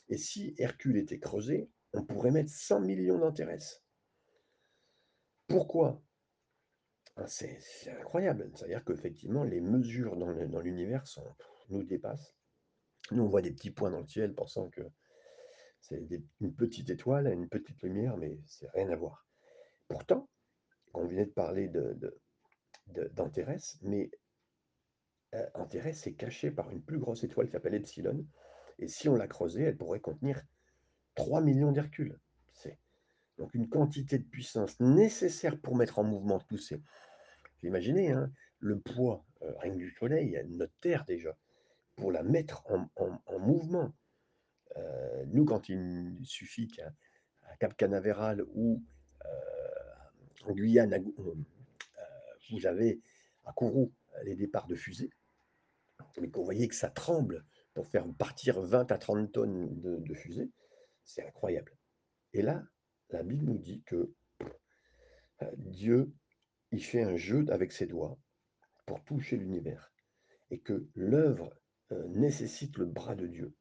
Et 0.09 0.19
si 0.19 0.54
Hercule 0.59 0.97
était 0.97 1.19
creusé, 1.19 1.71
on 1.93 2.04
pourrait 2.04 2.31
mettre 2.31 2.50
100 2.50 2.81
millions 2.81 3.19
d'Antares. 3.19 3.83
Pourquoi? 5.47 6.02
Ah, 7.16 7.28
c'est 7.28 7.59
incroyable. 8.00 8.50
C'est-à-dire 8.54 8.85
qu'effectivement, 8.85 9.45
les 9.45 9.61
mesures 9.61 10.16
dans 10.16 10.61
l'univers 10.61 11.04
nous 11.69 11.85
dépassent. 11.85 12.35
Nous, 13.12 13.23
on 13.23 13.28
voit 13.28 13.43
des 13.43 13.52
petits 13.52 13.71
points 13.71 13.90
dans 13.90 14.00
le 14.00 14.07
ciel 14.07 14.35
pensant 14.35 14.69
que 14.71 14.83
c'est 15.81 16.02
une 16.40 16.54
petite 16.54 16.88
étoile, 16.88 17.26
une 17.26 17.49
petite 17.49 17.83
lumière, 17.83 18.16
mais 18.16 18.40
c'est 18.47 18.71
rien 18.71 18.88
à 18.90 18.97
voir. 18.97 19.28
Pourtant, 19.87 20.28
on 20.95 21.07
venait 21.07 21.26
de 21.26 21.31
parler 21.31 21.71
d'Antares, 22.87 23.76
mais 23.83 24.11
Antares 25.54 25.86
est 25.86 26.16
caché 26.16 26.50
par 26.50 26.70
une 26.70 26.82
plus 26.82 26.98
grosse 26.98 27.24
étoile 27.24 27.46
qui 27.46 27.52
s'appelle 27.52 27.74
Epsilon. 27.74 28.24
Et 28.78 28.88
si 28.88 29.08
on 29.08 29.16
la 29.16 29.26
creusait, 29.26 29.62
elle 29.62 29.76
pourrait 29.76 30.00
contenir 30.00 30.42
3 31.14 31.40
millions 31.40 31.72
d'Hercule. 31.72 32.18
C'est 32.52 32.78
donc 33.38 33.54
une 33.54 33.68
quantité 33.68 34.18
de 34.18 34.24
puissance 34.24 34.78
nécessaire 34.80 35.58
pour 35.58 35.76
mettre 35.76 35.98
en 35.98 36.04
mouvement 36.04 36.40
tout 36.40 36.58
ces. 36.58 36.80
Imaginez 37.62 38.12
hein, 38.12 38.30
le 38.58 38.78
poids, 38.78 39.24
euh, 39.42 39.52
rien 39.58 39.74
du 39.74 39.90
Soleil, 39.90 40.40
notre 40.48 40.74
Terre 40.80 41.04
déjà, 41.04 41.36
pour 41.96 42.12
la 42.12 42.22
mettre 42.22 42.64
en, 42.66 43.38
mouvement. 43.38 43.92
Euh, 44.76 45.24
nous, 45.28 45.44
quand 45.44 45.68
il 45.68 46.18
suffit 46.24 46.68
qu'à 46.68 46.92
Cap 47.60 47.76
Canaveral 47.76 48.44
ou 48.54 48.82
euh, 49.24 49.28
en 50.46 50.52
Guyane, 50.52 51.02
vous 52.50 52.66
avez 52.66 53.00
à 53.44 53.52
Kourou 53.52 53.92
les 54.24 54.34
départs 54.34 54.66
de 54.66 54.74
fusées, 54.74 55.10
mais 56.21 56.30
qu'on 56.30 56.44
voyait 56.44 56.68
que 56.68 56.75
ça 56.75 56.90
tremble 56.90 57.44
pour 57.75 57.87
faire 57.87 58.06
partir 58.14 58.61
20 58.61 58.90
à 58.92 58.99
30 58.99 59.33
tonnes 59.33 59.80
de, 59.80 60.14
fusées, 60.14 60.50
c'est 61.04 61.26
incroyable. 61.26 61.76
Et 62.33 62.42
là, 62.42 62.64
la 63.11 63.23
Bible 63.23 63.44
nous 63.44 63.59
dit 63.59 63.83
que 63.83 64.12
euh, 65.42 65.50
Dieu, 65.56 66.12
il 66.71 66.83
fait 66.83 67.02
un 67.02 67.16
jeu 67.16 67.44
avec 67.49 67.73
ses 67.73 67.87
doigts 67.87 68.18
pour 68.87 69.02
toucher 69.04 69.37
l'univers 69.37 69.92
et 70.50 70.61
que 70.61 70.88
l'œuvre 70.94 71.52
euh, 71.92 72.06
nécessite 72.09 72.76
le 72.78 72.87
bras 72.87 73.14
de 73.14 73.26
Dieu. 73.26 73.54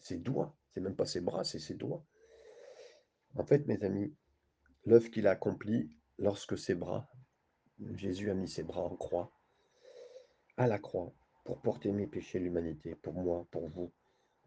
Ses 0.00 0.18
doigts, 0.18 0.56
c'est 0.72 0.80
même 0.80 0.96
pas 0.96 1.06
ses 1.06 1.20
bras, 1.20 1.44
c'est 1.44 1.58
ses 1.58 1.74
doigts. 1.74 2.04
En 3.34 3.44
fait, 3.44 3.66
mes 3.66 3.82
amis, 3.84 4.12
l'œuvre 4.84 5.10
qu'il 5.10 5.26
a 5.26 5.32
accomplie 5.32 5.90
lorsque 6.18 6.58
ses 6.58 6.74
bras, 6.74 7.08
Jésus 7.94 8.30
a 8.30 8.34
mis 8.34 8.48
ses 8.48 8.64
bras 8.64 8.82
en 8.82 8.96
croix, 8.96 9.32
à 10.56 10.66
la 10.66 10.78
croix, 10.78 11.14
pour 11.48 11.62
porter 11.62 11.92
mes 11.92 12.06
péchés 12.06 12.38
l'humanité, 12.38 12.94
pour 12.94 13.14
moi, 13.14 13.46
pour 13.50 13.70
vous. 13.70 13.90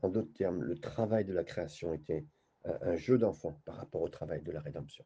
En 0.04 0.10
d'autres 0.10 0.34
termes, 0.34 0.62
le 0.62 0.78
travail 0.78 1.26
de 1.26 1.34
la 1.34 1.44
création 1.44 1.96
était 1.96 2.28
un 2.64 2.96
jeu 2.96 3.18
d'enfant 3.18 3.60
par 3.66 3.78
rapport 3.78 4.04
au 4.04 4.10
travail 4.10 4.44
de 4.44 4.52
la 4.52 4.60
rédemption. 4.60 5.04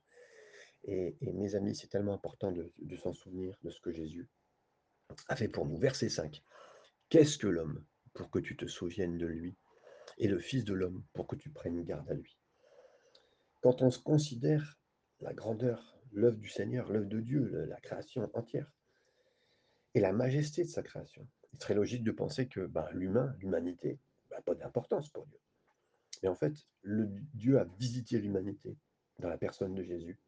Et, 0.84 1.16
mes 1.22 1.56
amis, 1.56 1.74
c'est 1.74 1.88
tellement 1.88 2.14
important 2.14 2.52
de, 2.52 2.98
s'en 2.98 3.14
souvenir 3.14 3.58
de 3.64 3.70
ce 3.70 3.80
que 3.80 3.94
Jésus 3.94 4.28
a 5.30 5.38
fait 5.38 5.48
pour 5.48 5.66
nous. 5.66 5.78
Verset 5.78 6.10
5. 6.10 6.44
Qu'est-ce 7.08 7.38
que 7.38 7.48
l'homme 7.48 7.82
pour 8.14 8.30
que 8.30 8.40
tu 8.40 8.58
te 8.58 8.68
souviennes 8.68 9.18
de 9.18 9.28
lui 9.28 9.56
et 10.18 10.28
le 10.28 10.40
Fils 10.40 10.66
de 10.66 10.74
l'homme 10.74 11.06
pour 11.14 11.28
que 11.28 11.38
tu 11.38 11.50
prennes 11.50 11.82
garde 11.86 12.12
à 12.12 12.14
lui? 12.14 12.38
Quand 13.62 13.82
on 13.82 13.90
se 13.90 14.00
considère 14.00 14.78
la 15.22 15.34
grandeur, 15.34 15.98
l'œuvre 16.12 16.40
du 16.40 16.50
Seigneur, 16.50 16.92
l'œuvre 16.92 17.08
de 17.08 17.22
Dieu, 17.22 17.66
la 17.70 17.80
création 17.80 18.30
entière, 18.34 18.70
et 19.94 20.02
la 20.02 20.12
majesté 20.12 20.66
de 20.66 20.70
sa 20.70 20.84
création, 20.84 21.26
il 21.56 21.62
serait 21.64 21.74
logique 21.74 22.04
de 22.04 22.12
penser 22.12 22.48
que 22.48 22.66
ben, 22.66 22.88
l'humain, 22.92 23.34
l'humanité, 23.40 23.98
n'a 24.32 24.42
pas 24.42 24.56
d'importance 24.56 25.10
pour 25.10 25.26
Dieu. 25.26 25.40
Et 26.24 26.28
en 26.28 26.36
fait, 26.36 26.54
le 26.82 27.08
Dieu 27.34 27.60
a 27.60 27.64
visité 27.80 28.20
l'humanité 28.20 28.76
dans 29.20 29.30
la 29.30 29.38
personne 29.38 29.74
de 29.74 29.84
Jésus. 29.84 30.20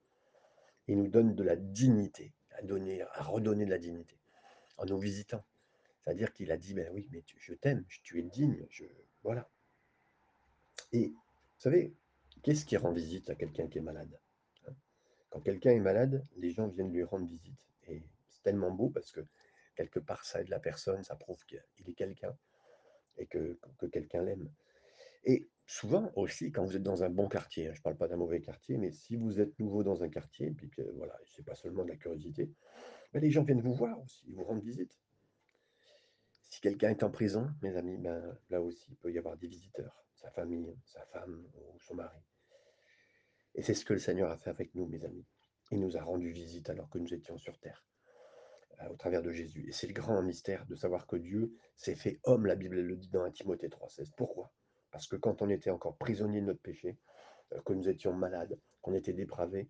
Il 0.88 0.98
nous 0.98 1.10
donne 1.10 1.36
de 1.36 1.44
la 1.44 1.58
dignité, 1.58 2.34
à, 2.52 2.62
donner, 2.62 3.02
à 3.02 3.24
redonner 3.24 3.66
de 3.66 3.70
la 3.70 3.78
dignité 3.78 4.18
en 4.78 4.86
nous 4.86 5.00
visitant. 5.00 5.44
C'est-à-dire 6.04 6.34
qu'il 6.34 6.52
a 6.52 6.58
dit, 6.58 6.74
ben 6.74 6.90
oui, 6.94 7.10
mais 7.12 7.24
je 7.40 7.54
t'aime, 7.54 7.84
tu 7.90 8.20
es 8.20 8.24
digne, 8.24 8.66
je, 8.70 8.86
voilà. 9.24 9.50
Et 10.94 11.08
vous 11.08 11.60
savez, 11.60 11.94
qu'est-ce 12.44 12.66
qui 12.66 12.78
rend 12.78 12.94
visite 12.94 13.30
à 13.30 13.36
quelqu'un 13.36 13.68
qui 13.68 13.80
est 13.80 13.82
malade 13.82 14.18
hein? 14.68 14.74
Quand 15.30 15.42
quelqu'un 15.42 15.72
est 15.72 15.82
malade, 15.82 16.26
les 16.38 16.52
gens 16.52 16.70
viennent 16.70 16.94
lui 16.94 17.04
rendre 17.04 17.28
visite. 17.28 17.58
Et 17.88 18.02
c'est 18.30 18.44
tellement 18.44 18.72
beau 18.72 18.90
parce 18.90 19.12
que 19.12 19.20
quelque 19.78 20.00
part, 20.00 20.26
ça 20.26 20.42
aide 20.42 20.50
la 20.50 20.60
personne, 20.60 21.04
ça 21.04 21.16
prouve 21.16 21.44
qu'il 21.46 21.90
est 21.90 21.94
quelqu'un 21.94 22.36
et 23.18 23.28
que, 23.28 23.60
que 23.78 23.86
quelqu'un 23.86 24.24
l'aime. 24.24 24.50
Et 25.24 25.50
souvent 25.66 26.12
aussi, 26.16 26.52
quand 26.52 26.66
vous 26.66 26.76
êtes 26.76 26.84
dans 26.84 27.04
un 27.04 27.10
bon 27.10 27.28
quartier, 27.28 27.68
hein, 27.68 27.74
je 27.74 27.80
ne 27.80 27.84
parle 27.84 27.98
pas 27.98 28.08
d'un 28.08 28.18
mauvais 28.18 28.42
quartier, 28.42 28.78
mais 28.78 28.92
si 28.92 29.16
vous 29.16 29.40
êtes 29.40 29.60
nouveau 29.60 29.84
dans 29.84 30.04
un 30.04 30.10
quartier, 30.10 30.52
puis 30.52 30.70
que 30.70 30.82
voilà, 30.96 31.18
c'est 31.26 31.46
pas 31.46 31.56
seulement 31.56 31.84
de 31.84 31.90
la 31.90 31.98
curiosité, 31.98 32.50
mais 33.14 33.20
les 33.20 33.32
gens 33.32 33.44
viennent 33.44 33.62
vous 33.62 33.74
voir 33.74 34.02
aussi, 34.02 34.26
ils 34.28 34.36
vous 34.36 34.44
rendent 34.44 34.64
visite. 34.64 34.98
Si 36.50 36.62
quelqu'un 36.62 36.90
est 36.92 37.04
en 37.04 37.12
prison, 37.12 37.50
mes 37.62 37.76
amis, 37.76 37.98
ben, 37.98 38.38
là 38.50 38.62
aussi, 38.62 38.92
il 38.92 38.98
peut 38.98 39.12
y 39.12 39.18
avoir 39.18 39.38
des 39.38 39.48
visiteurs, 39.48 40.06
sa 40.16 40.32
famille, 40.32 40.76
sa 40.86 41.06
femme 41.08 41.46
ou 41.56 41.80
son 41.80 41.96
mari. 41.96 42.20
Et 43.56 43.62
c'est 43.62 43.74
ce 43.74 43.84
que 43.84 43.94
le 43.94 44.00
Seigneur 44.00 44.32
a 44.32 44.38
fait 44.38 44.50
avec 44.50 44.74
nous, 44.76 44.88
mes 44.88 45.04
amis. 45.04 45.26
Il 45.72 45.82
nous 45.82 45.98
a 45.98 46.02
rendu 46.02 46.32
visite 46.32 46.70
alors 46.70 46.90
que 46.90 47.00
nous 47.00 47.14
étions 47.14 47.38
sur 47.38 47.60
terre, 47.60 47.86
au 48.90 48.96
travers 48.96 49.22
de 49.22 49.32
Jésus. 49.32 49.66
Et 49.68 49.72
c'est 49.72 49.88
le 49.88 49.94
grand 49.94 50.22
mystère 50.22 50.66
de 50.68 50.76
savoir 50.76 51.08
que 51.08 51.16
Dieu 51.16 51.54
s'est 51.76 51.96
fait 51.96 52.20
homme, 52.24 52.46
la 52.46 52.56
Bible 52.56 52.80
le 52.80 52.96
dit 52.96 53.10
dans 53.10 53.24
1 53.24 53.32
Timothée 53.32 53.70
3,16. 53.70 54.12
Pourquoi? 54.16 54.52
Parce 54.92 55.08
que 55.08 55.16
quand 55.16 55.42
on 55.42 55.50
était 55.50 55.70
encore 55.70 55.98
prisonnier 55.98 56.42
de 56.42 56.46
notre 56.46 56.62
péché, 56.62 56.98
euh, 57.54 57.62
que 57.62 57.74
nous 57.74 57.90
étions 57.90 58.14
malades, 58.14 58.58
qu'on 58.82 58.94
était 58.94 59.14
dépravés, 59.14 59.70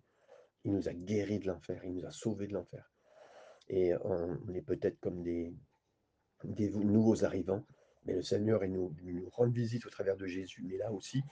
il 0.64 0.72
nous 0.72 0.88
a 0.88 0.92
guéris 0.92 1.38
de 1.38 1.46
l'enfer, 1.46 1.80
il 1.84 1.94
nous 1.94 2.06
a 2.06 2.10
sauvés 2.10 2.46
de 2.46 2.52
l'enfer. 2.52 2.90
Et 3.68 3.92
on 4.02 4.54
est 4.54 4.62
peut-être 4.62 4.98
comme 5.00 5.22
des, 5.22 5.54
nouveaux 6.72 7.24
arrivants, 7.24 7.64
mais 8.06 8.14
le 8.14 8.22
Seigneur 8.22 8.64
il 8.64 8.72
nous, 8.72 8.94
nous 9.02 9.28
rend 9.30 9.48
visite 9.48 9.84
au 9.84 9.90
travers 9.90 10.16
de 10.16 10.26
Jésus. 10.26 10.62
Mais 10.66 10.78
là 10.78 10.90
aussi, 10.90 11.22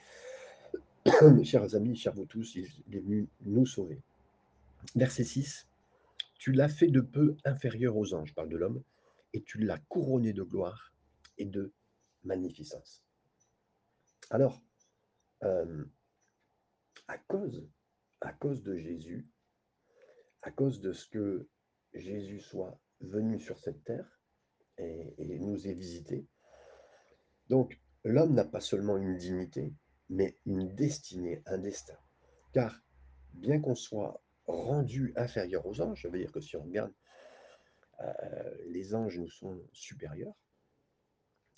chers 1.43 1.73
amis, 1.73 1.95
chers 1.95 2.13
vous 2.13 2.25
tous, 2.25 2.55
il 2.55 2.95
est 2.95 2.99
venu 2.99 3.27
nous 3.41 3.65
sauver. 3.65 3.99
Verset 4.95 5.23
6, 5.23 5.66
Tu 6.37 6.51
l'as 6.51 6.69
fait 6.69 6.87
de 6.87 7.01
peu 7.01 7.35
inférieur 7.45 7.97
aux 7.97 8.13
anges, 8.13 8.33
parle 8.33 8.49
de 8.49 8.57
l'homme, 8.57 8.83
et 9.33 9.43
tu 9.43 9.59
l'as 9.59 9.79
couronné 9.79 10.33
de 10.33 10.43
gloire 10.43 10.93
et 11.37 11.45
de 11.45 11.73
magnificence. 12.23 13.03
Alors, 14.29 14.61
euh, 15.43 15.85
à, 17.07 17.17
cause, 17.17 17.67
à 18.21 18.33
cause 18.33 18.61
de 18.63 18.75
Jésus, 18.77 19.27
à 20.41 20.51
cause 20.51 20.81
de 20.81 20.93
ce 20.93 21.07
que 21.07 21.47
Jésus 21.93 22.39
soit 22.39 22.79
venu 23.01 23.39
sur 23.39 23.59
cette 23.59 23.83
terre 23.83 24.19
et, 24.77 25.13
nous 25.17 25.67
ait 25.67 25.73
visités, 25.73 26.27
donc 27.49 27.79
l'homme 28.03 28.33
n'a 28.33 28.45
pas 28.45 28.59
seulement 28.59 28.97
une 28.97 29.17
dignité, 29.17 29.73
mais 30.09 30.37
une 30.45 30.73
destinée, 30.75 31.41
un 31.45 31.57
destin. 31.57 31.97
Car 32.53 32.81
bien 33.33 33.59
qu'on 33.59 33.75
soit 33.75 34.21
rendu 34.47 35.13
inférieur 35.15 35.65
aux 35.65 35.81
anges, 35.81 36.01
ça 36.01 36.09
veut 36.09 36.19
dire 36.19 36.31
que 36.31 36.39
si 36.39 36.55
on 36.55 36.63
regarde, 36.63 36.93
euh, 38.01 38.55
les 38.67 38.95
anges 38.95 39.17
nous 39.19 39.29
sont 39.29 39.61
supérieurs. 39.73 40.35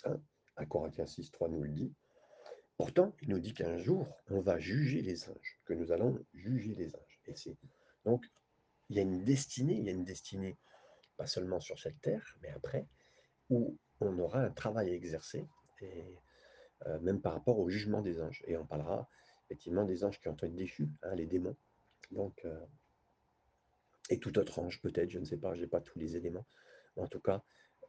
Hein, 0.05 0.19
à 0.55 0.65
Corinthiens 0.65 1.05
6, 1.05 1.31
3 1.31 1.49
nous 1.49 1.63
le 1.63 1.69
dit. 1.69 1.93
Pourtant, 2.77 3.13
il 3.21 3.29
nous 3.29 3.39
dit 3.39 3.53
qu'un 3.53 3.77
jour, 3.77 4.07
on 4.29 4.39
va 4.39 4.57
juger 4.57 5.01
les 5.01 5.29
anges, 5.29 5.59
que 5.65 5.73
nous 5.73 5.91
allons 5.91 6.17
juger 6.33 6.75
les 6.75 6.95
anges. 6.95 7.21
Et 7.25 7.35
c'est 7.35 7.55
donc 8.05 8.25
il 8.89 8.95
y 8.95 8.99
a 8.99 9.03
une 9.03 9.23
destinée, 9.23 9.75
il 9.75 9.83
y 9.83 9.89
a 9.89 9.91
une 9.91 10.05
destinée 10.05 10.57
pas 11.17 11.27
seulement 11.27 11.59
sur 11.59 11.79
cette 11.79 11.99
terre, 12.01 12.35
mais 12.41 12.49
après, 12.49 12.87
où 13.49 13.77
on 13.99 14.17
aura 14.19 14.39
un 14.39 14.51
travail 14.51 14.89
à 14.89 14.93
exercer, 14.93 15.45
euh, 15.83 16.99
même 17.01 17.21
par 17.21 17.33
rapport 17.33 17.59
au 17.59 17.69
jugement 17.69 18.01
des 18.01 18.21
anges. 18.21 18.43
Et 18.47 18.57
on 18.57 18.65
parlera 18.65 19.07
effectivement 19.45 19.83
des 19.83 20.03
anges 20.03 20.19
qui 20.19 20.27
ont 20.29 20.33
été 20.33 20.47
déchus, 20.47 20.89
hein, 21.03 21.15
les 21.15 21.25
démons. 21.25 21.57
Euh, 22.17 22.65
et 24.09 24.19
tout 24.19 24.37
autre 24.39 24.59
ange 24.59 24.81
peut-être, 24.81 25.09
je 25.09 25.19
ne 25.19 25.25
sais 25.25 25.37
pas, 25.37 25.53
je 25.53 25.61
n'ai 25.61 25.67
pas 25.67 25.81
tous 25.81 25.99
les 25.99 26.15
éléments. 26.15 26.47
En 26.95 27.07
tout 27.07 27.19
cas, 27.19 27.43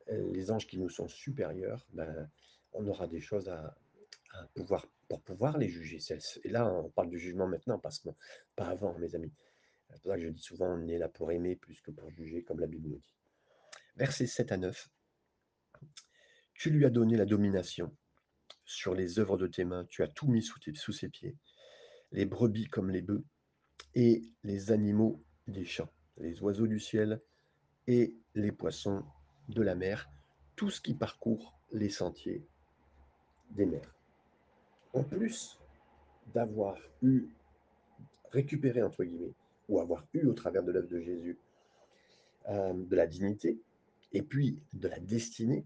euh, 0.08 0.30
les 0.32 0.50
anges 0.50 0.66
qui 0.66 0.78
nous 0.78 0.90
sont 0.90 1.08
supérieurs, 1.08 1.86
ben, 1.92 2.30
on 2.72 2.86
aura 2.86 3.06
des 3.06 3.20
choses 3.20 3.48
à, 3.48 3.76
pouvoir, 4.54 4.86
pour 5.08 5.22
pouvoir 5.22 5.58
les 5.58 5.68
juger. 5.68 5.98
Et 6.44 6.48
là, 6.48 6.72
on 6.72 6.90
parle 6.90 7.08
du 7.08 7.18
jugement 7.18 7.46
maintenant, 7.46 7.78
pas, 7.78 7.90
pas 8.54 8.66
avant, 8.66 8.96
mes 8.98 9.14
amis. 9.14 9.32
C'est 9.88 10.02
pour 10.02 10.12
ça 10.12 10.18
que 10.18 10.22
je 10.22 10.28
dis 10.28 10.42
souvent, 10.42 10.68
on 10.68 10.86
est 10.86 10.98
là 10.98 11.08
pour 11.08 11.32
aimer 11.32 11.56
plus 11.56 11.80
que 11.80 11.90
pour 11.90 12.10
juger, 12.10 12.44
comme 12.44 12.60
la 12.60 12.68
Bible 12.68 12.88
nous 12.88 12.98
dit. 12.98 13.14
Versets 13.96 14.26
7 14.26 14.52
à 14.52 14.56
9. 14.56 14.88
Tu 16.54 16.70
lui 16.70 16.84
as 16.84 16.90
donné 16.90 17.16
la 17.16 17.24
domination 17.24 17.96
sur 18.64 18.94
les 18.94 19.18
œuvres 19.18 19.36
de 19.36 19.48
tes 19.48 19.64
mains, 19.64 19.84
tu 19.86 20.02
as 20.04 20.08
tout 20.08 20.28
mis 20.28 20.42
sous, 20.42 20.60
sous 20.74 20.92
ses 20.92 21.08
pieds, 21.08 21.36
les 22.12 22.24
brebis 22.24 22.68
comme 22.68 22.90
les 22.90 23.02
bœufs, 23.02 23.24
et 23.94 24.22
les 24.44 24.72
animaux 24.72 25.20
des 25.46 25.64
champs, 25.64 25.90
les 26.18 26.42
oiseaux 26.42 26.66
du 26.66 26.80
ciel 26.80 27.20
et 27.86 28.16
les 28.34 28.52
poissons 28.52 29.04
de 29.48 29.62
la 29.62 29.74
mer, 29.74 30.08
tout 30.56 30.70
ce 30.70 30.80
qui 30.80 30.94
parcourt 30.94 31.58
les 31.72 31.88
sentiers 31.88 32.46
des 33.50 33.66
mers. 33.66 33.94
En 34.92 35.02
plus 35.02 35.58
d'avoir 36.34 36.76
eu 37.02 37.26
récupéré, 38.30 38.82
entre 38.82 39.04
guillemets, 39.04 39.34
ou 39.68 39.80
avoir 39.80 40.06
eu 40.14 40.26
au 40.26 40.32
travers 40.32 40.62
de 40.62 40.72
l'œuvre 40.72 40.88
de 40.88 41.00
Jésus, 41.00 41.38
euh, 42.48 42.72
de 42.72 42.96
la 42.96 43.06
dignité, 43.06 43.60
et 44.12 44.22
puis 44.22 44.60
de 44.72 44.88
la 44.88 44.98
destinée, 44.98 45.64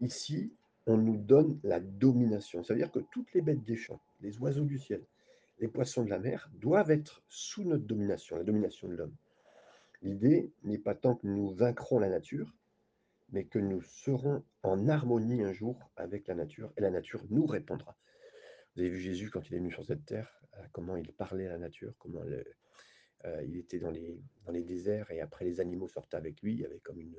ici, 0.00 0.52
on 0.86 0.96
nous 0.96 1.16
donne 1.16 1.60
la 1.62 1.80
domination. 1.80 2.62
Ça 2.64 2.74
veut 2.74 2.80
dire 2.80 2.90
que 2.90 3.00
toutes 3.12 3.32
les 3.34 3.42
bêtes 3.42 3.64
des 3.64 3.76
champs, 3.76 4.00
les 4.20 4.38
oiseaux 4.38 4.64
du 4.64 4.78
ciel, 4.78 5.02
les 5.60 5.68
poissons 5.68 6.04
de 6.04 6.10
la 6.10 6.18
mer 6.18 6.50
doivent 6.54 6.90
être 6.90 7.22
sous 7.28 7.64
notre 7.64 7.84
domination, 7.84 8.36
la 8.36 8.44
domination 8.44 8.88
de 8.88 8.94
l'homme. 8.94 9.16
L'idée 10.02 10.52
n'est 10.62 10.78
pas 10.78 10.94
tant 10.94 11.16
que 11.16 11.26
nous 11.26 11.50
vaincrons 11.50 11.98
la 11.98 12.08
nature, 12.08 12.54
mais 13.30 13.44
que 13.44 13.58
nous 13.58 13.82
serons 13.82 14.44
en 14.62 14.88
harmonie 14.88 15.42
un 15.42 15.52
jour 15.52 15.90
avec 15.96 16.28
la 16.28 16.34
nature, 16.34 16.72
et 16.76 16.80
la 16.80 16.90
nature 16.90 17.24
nous 17.30 17.46
répondra. 17.46 17.96
Vous 18.74 18.82
avez 18.82 18.90
vu 18.90 19.00
Jésus 19.00 19.30
quand 19.30 19.48
il 19.50 19.54
est 19.54 19.58
venu 19.58 19.72
sur 19.72 19.84
cette 19.84 20.06
terre, 20.06 20.40
euh, 20.56 20.62
comment 20.72 20.96
il 20.96 21.12
parlait 21.12 21.46
à 21.46 21.50
la 21.50 21.58
nature, 21.58 21.94
comment 21.98 22.22
euh, 22.22 23.42
il 23.44 23.56
était 23.56 23.80
dans 23.80 23.90
les, 23.90 24.62
déserts, 24.62 25.10
et 25.10 25.20
après 25.20 25.44
les 25.44 25.60
animaux 25.60 25.88
sortaient 25.88 26.16
avec 26.16 26.40
lui, 26.42 26.54
il 26.54 26.60
y 26.60 26.64
avait 26.64 26.78
comme 26.78 27.00
une 27.00 27.16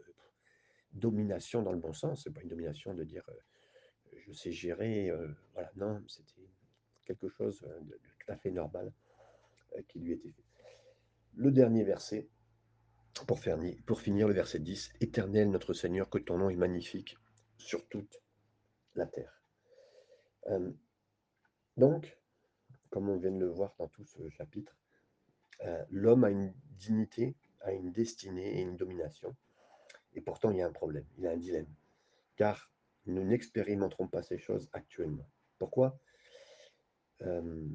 domination 0.93 1.61
dans 1.61 1.73
le 1.73 1.79
bon 1.79 1.93
sens, 1.93 2.23
c'est 2.23 2.33
pas 2.33 2.41
une 2.41 2.47
domination 2.47 2.93
de 2.93 3.03
dire 3.03 3.25
euh, 3.29 4.17
je 4.25 4.31
sais 4.31 4.51
gérer, 4.51 5.11
voilà, 5.53 5.71
non, 5.75 6.01
c'était 6.07 6.47
quelque 7.05 7.29
chose 7.29 7.61
de, 7.81 7.99
fait 8.37 8.51
normal 8.51 8.91
qui 9.87 9.99
lui 9.99 10.13
était 10.13 10.31
fait. 10.31 10.43
Le 11.35 11.51
dernier 11.51 11.83
verset, 11.83 12.27
pour, 13.27 13.39
finir 13.39 14.27
le 14.27 14.33
verset 14.33 14.59
10, 14.59 14.93
Éternel 15.01 15.49
notre 15.49 15.73
Seigneur, 15.73 16.09
que 16.09 16.17
ton 16.17 16.37
nom 16.37 16.49
est 16.49 16.55
magnifique 16.55 17.17
sur 17.57 17.87
toute 17.87 18.21
la 18.95 19.05
terre. 19.05 19.41
Euh, 20.47 20.71
donc, 21.77 22.17
comme 22.89 23.09
on 23.09 23.17
vient 23.17 23.31
de 23.31 23.39
le 23.39 23.49
voir 23.49 23.75
dans 23.77 23.87
tout 23.87 24.03
ce 24.05 24.29
chapitre, 24.29 24.75
euh, 25.65 25.83
l'homme 25.89 26.23
a 26.23 26.29
une 26.29 26.53
dignité, 26.77 27.35
a 27.61 27.73
une 27.73 27.91
destinée 27.91 28.59
et 28.59 28.61
une 28.61 28.77
domination. 28.77 29.35
Et 30.13 30.21
pourtant, 30.21 30.51
il 30.51 30.57
y 30.57 30.61
a 30.61 30.67
un 30.67 30.71
problème, 30.71 31.05
il 31.17 31.23
y 31.23 31.27
a 31.27 31.31
un 31.31 31.37
dilemme. 31.37 31.73
Car 32.35 32.71
nous 33.05 33.23
n'expérimenterons 33.23 34.07
pas 34.07 34.23
ces 34.23 34.37
choses 34.37 34.69
actuellement. 34.73 35.29
Pourquoi? 35.57 35.99
Euh, 37.21 37.67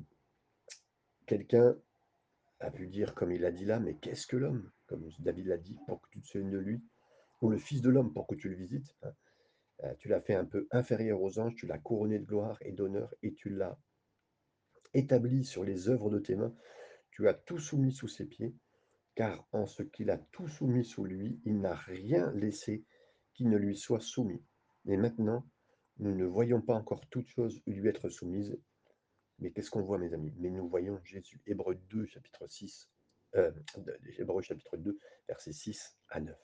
Quelqu'un 1.26 1.76
a 2.60 2.70
pu 2.70 2.86
dire, 2.86 3.14
comme 3.14 3.32
il 3.32 3.40
l'a 3.40 3.50
dit 3.50 3.64
là, 3.64 3.80
mais 3.80 3.94
qu'est-ce 3.96 4.26
que 4.26 4.36
l'homme? 4.36 4.70
Comme 4.86 5.08
David 5.20 5.46
l'a 5.46 5.56
dit, 5.56 5.76
pour 5.86 6.00
que 6.00 6.08
tu 6.10 6.20
te 6.20 6.26
souviennes 6.26 6.50
de 6.50 6.58
lui, 6.58 6.82
ou 7.40 7.50
le 7.50 7.58
Fils 7.58 7.80
de 7.80 7.90
l'homme 7.90 8.12
pour 8.12 8.26
que 8.26 8.34
tu 8.34 8.48
le 8.48 8.56
visites. 8.56 8.94
Hein. 9.02 9.12
Euh, 9.82 9.94
tu 9.98 10.08
l'as 10.08 10.20
fait 10.20 10.34
un 10.34 10.44
peu 10.44 10.68
inférieur 10.70 11.20
aux 11.20 11.38
anges, 11.38 11.54
tu 11.56 11.66
l'as 11.66 11.78
couronné 11.78 12.18
de 12.18 12.24
gloire 12.24 12.58
et 12.60 12.72
d'honneur, 12.72 13.12
et 13.22 13.34
tu 13.34 13.48
l'as 13.50 13.78
établi 14.92 15.44
sur 15.44 15.64
les 15.64 15.88
œuvres 15.88 16.10
de 16.10 16.18
tes 16.18 16.36
mains. 16.36 16.54
Tu 17.10 17.28
as 17.28 17.34
tout 17.34 17.58
soumis 17.58 17.92
sous 17.92 18.08
ses 18.08 18.26
pieds, 18.26 18.54
car 19.14 19.46
en 19.52 19.66
ce 19.66 19.82
qu'il 19.82 20.10
a 20.10 20.18
tout 20.18 20.48
soumis 20.48 20.84
sous 20.84 21.04
lui, 21.04 21.40
il 21.44 21.60
n'a 21.60 21.74
rien 21.74 22.32
laissé 22.32 22.84
qui 23.34 23.46
ne 23.46 23.56
lui 23.56 23.76
soit 23.76 24.00
soumis. 24.00 24.42
Mais 24.84 24.96
maintenant, 24.96 25.46
nous 25.98 26.14
ne 26.14 26.24
voyons 26.24 26.60
pas 26.60 26.74
encore 26.74 27.06
toute 27.08 27.28
chose 27.28 27.62
lui 27.66 27.88
être 27.88 28.08
soumise, 28.08 28.58
mais 29.38 29.50
qu'est-ce 29.50 29.70
qu'on 29.70 29.82
voit, 29.82 29.98
mes 29.98 30.12
amis? 30.14 30.32
Mais 30.38 30.50
nous 30.50 30.68
voyons 30.68 31.00
Jésus. 31.04 31.40
Hébreu 31.46 31.74
2, 31.90 32.06
chapitre 32.06 32.46
6, 32.46 32.88
euh, 33.36 33.50
chapitre 34.42 34.76
2, 34.76 34.98
versets 35.28 35.52
6 35.52 35.96
à 36.08 36.20
9. 36.20 36.36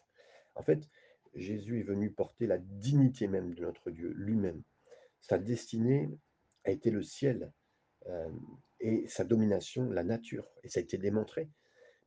En 0.56 0.62
fait, 0.62 0.88
Jésus 1.34 1.80
est 1.80 1.84
venu 1.84 2.10
porter 2.10 2.46
la 2.46 2.58
dignité 2.58 3.28
même 3.28 3.54
de 3.54 3.62
notre 3.62 3.90
Dieu, 3.90 4.12
lui-même. 4.16 4.62
Sa 5.20 5.38
destinée 5.38 6.10
a 6.64 6.70
été 6.70 6.90
le 6.90 7.02
ciel 7.02 7.52
euh, 8.06 8.28
et 8.80 9.06
sa 9.08 9.24
domination, 9.24 9.88
la 9.90 10.02
nature. 10.02 10.50
Et 10.64 10.68
ça 10.68 10.80
a 10.80 10.82
été 10.82 10.98
démontré 10.98 11.48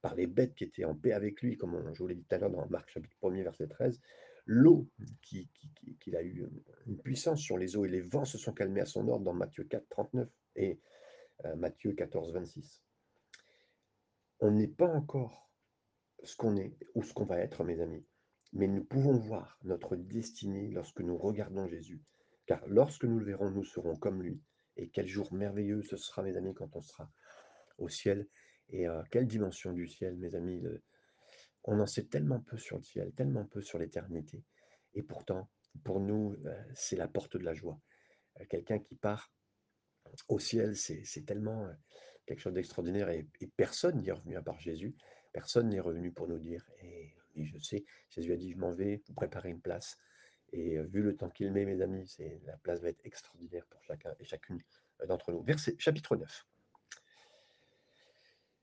par 0.02 0.16
les 0.16 0.28
bêtes 0.28 0.56
qui 0.56 0.66
étaient 0.66 0.84
en 0.84 0.96
paix 0.96 1.14
avec 1.14 1.42
lui, 1.42 1.58
comme 1.58 1.94
je 1.94 2.00
vous 2.00 2.08
l'ai 2.08 2.16
dit 2.16 2.26
tout 2.26 2.36
à 2.36 2.40
l'heure 2.40 2.50
dans 2.50 2.68
Marc 2.68 2.90
chapitre 2.90 3.16
1 3.24 3.44
verset 3.44 3.68
13. 3.68 4.02
L'eau 4.46 4.90
qu'il 5.22 5.48
qui, 6.02 6.16
a 6.16 6.22
eu 6.22 6.46
une 6.86 6.98
puissance 6.98 7.40
sur 7.40 7.58
les 7.58 7.78
eaux 7.78 7.86
et 7.86 7.90
les 7.90 8.02
vents 8.02 8.26
se 8.26 8.38
sont 8.38 8.52
calmés 8.52 8.82
à 8.82 8.86
son 8.86 9.08
ordre 9.08 9.24
dans 9.24 9.34
Matthieu 9.34 9.64
4, 9.64 9.88
39 9.88 10.28
et 10.56 10.80
euh, 11.46 11.56
Matthieu 11.56 11.94
14, 11.94 12.34
26. 12.34 12.84
On 14.40 14.52
n'est 14.52 14.68
pas 14.68 14.88
encore 14.88 15.52
ce 16.24 16.36
qu'on 16.36 16.58
est 16.58 16.78
ou 16.96 17.04
ce 17.04 17.14
qu'on 17.14 17.26
va 17.26 17.40
être, 17.40 17.64
mes 17.64 17.82
amis, 17.82 18.06
mais 18.54 18.68
nous 18.68 18.84
pouvons 18.84 19.18
voir 19.18 19.58
notre 19.64 19.96
destinée 19.96 20.70
lorsque 20.70 21.02
nous 21.02 21.18
regardons 21.18 21.68
Jésus. 21.68 22.02
Car 22.46 22.66
lorsque 22.68 23.06
nous 23.06 23.20
le 23.20 23.26
verrons, 23.26 23.50
nous 23.52 23.64
serons 23.64 23.96
comme 23.96 24.22
lui. 24.22 24.42
Et 24.76 24.90
quel 24.90 25.08
jour 25.08 25.34
merveilleux 25.34 25.82
ce 25.82 25.98
sera, 25.98 26.24
mes 26.24 26.36
amis, 26.36 26.54
quand 26.54 26.76
on 26.76 26.82
sera 26.82 27.10
au 27.78 27.90
ciel. 27.90 28.28
Et 28.70 28.88
euh, 28.88 29.02
quelle 29.12 29.28
dimension 29.28 29.72
du 29.72 29.88
ciel, 29.88 30.18
mes 30.18 30.36
amis. 30.36 30.62
On 31.64 31.80
en 31.80 31.88
sait 31.88 32.06
tellement 32.06 32.42
peu 32.42 32.58
sur 32.58 32.78
le 32.78 32.84
ciel, 32.84 33.14
tellement 33.14 33.46
peu 33.46 33.62
sur 33.62 33.80
l'éternité. 33.80 34.44
Et 34.94 35.04
pourtant, 35.04 35.50
pour 35.84 36.00
nous, 36.00 36.36
euh, 36.46 36.64
c'est 36.76 36.98
la 36.98 37.08
porte 37.08 37.38
de 37.38 37.44
la 37.44 37.54
joie. 37.54 37.80
Quelqu'un 38.50 38.80
qui 38.80 38.96
part 38.96 39.32
au 40.28 40.40
ciel, 40.40 40.76
c'est 40.76 41.26
tellement 41.26 41.68
quelque 42.26 42.40
chose 42.40 42.54
d'extraordinaire 42.54 43.10
et, 43.10 43.28
personne 43.56 43.98
n'y 44.00 44.10
est 44.10 44.14
revenu 44.14 44.38
à 44.38 44.42
part 44.42 44.60
Jésus. 44.60 44.96
Personne 45.32 45.70
n'est 45.70 45.80
revenu 45.80 46.12
pour 46.12 46.28
nous 46.28 46.38
dire, 46.38 46.70
et, 46.82 47.14
je 47.36 47.58
sais, 47.58 47.86
Jésus 48.10 48.34
a 48.34 48.38
dit, 48.38 48.52
je 48.52 48.58
m'en 48.58 48.72
vais, 48.72 49.02
vous 49.08 49.14
préparez 49.14 49.50
une 49.50 49.62
place. 49.62 49.98
Et 50.52 50.80
vu 50.84 51.02
le 51.02 51.16
temps 51.16 51.30
qu'il 51.30 51.52
met, 51.52 51.66
mes 51.66 51.82
amis, 51.82 52.16
la 52.44 52.58
place 52.58 52.82
va 52.82 52.90
être 52.90 53.04
extraordinaire 53.04 53.66
pour 53.68 53.84
chacun 53.84 54.14
et 54.20 54.24
chacune 54.24 54.62
d'entre 55.08 55.32
nous. 55.32 55.42
Verset 55.42 55.76
chapitre 55.80 56.16
9. 56.16 56.46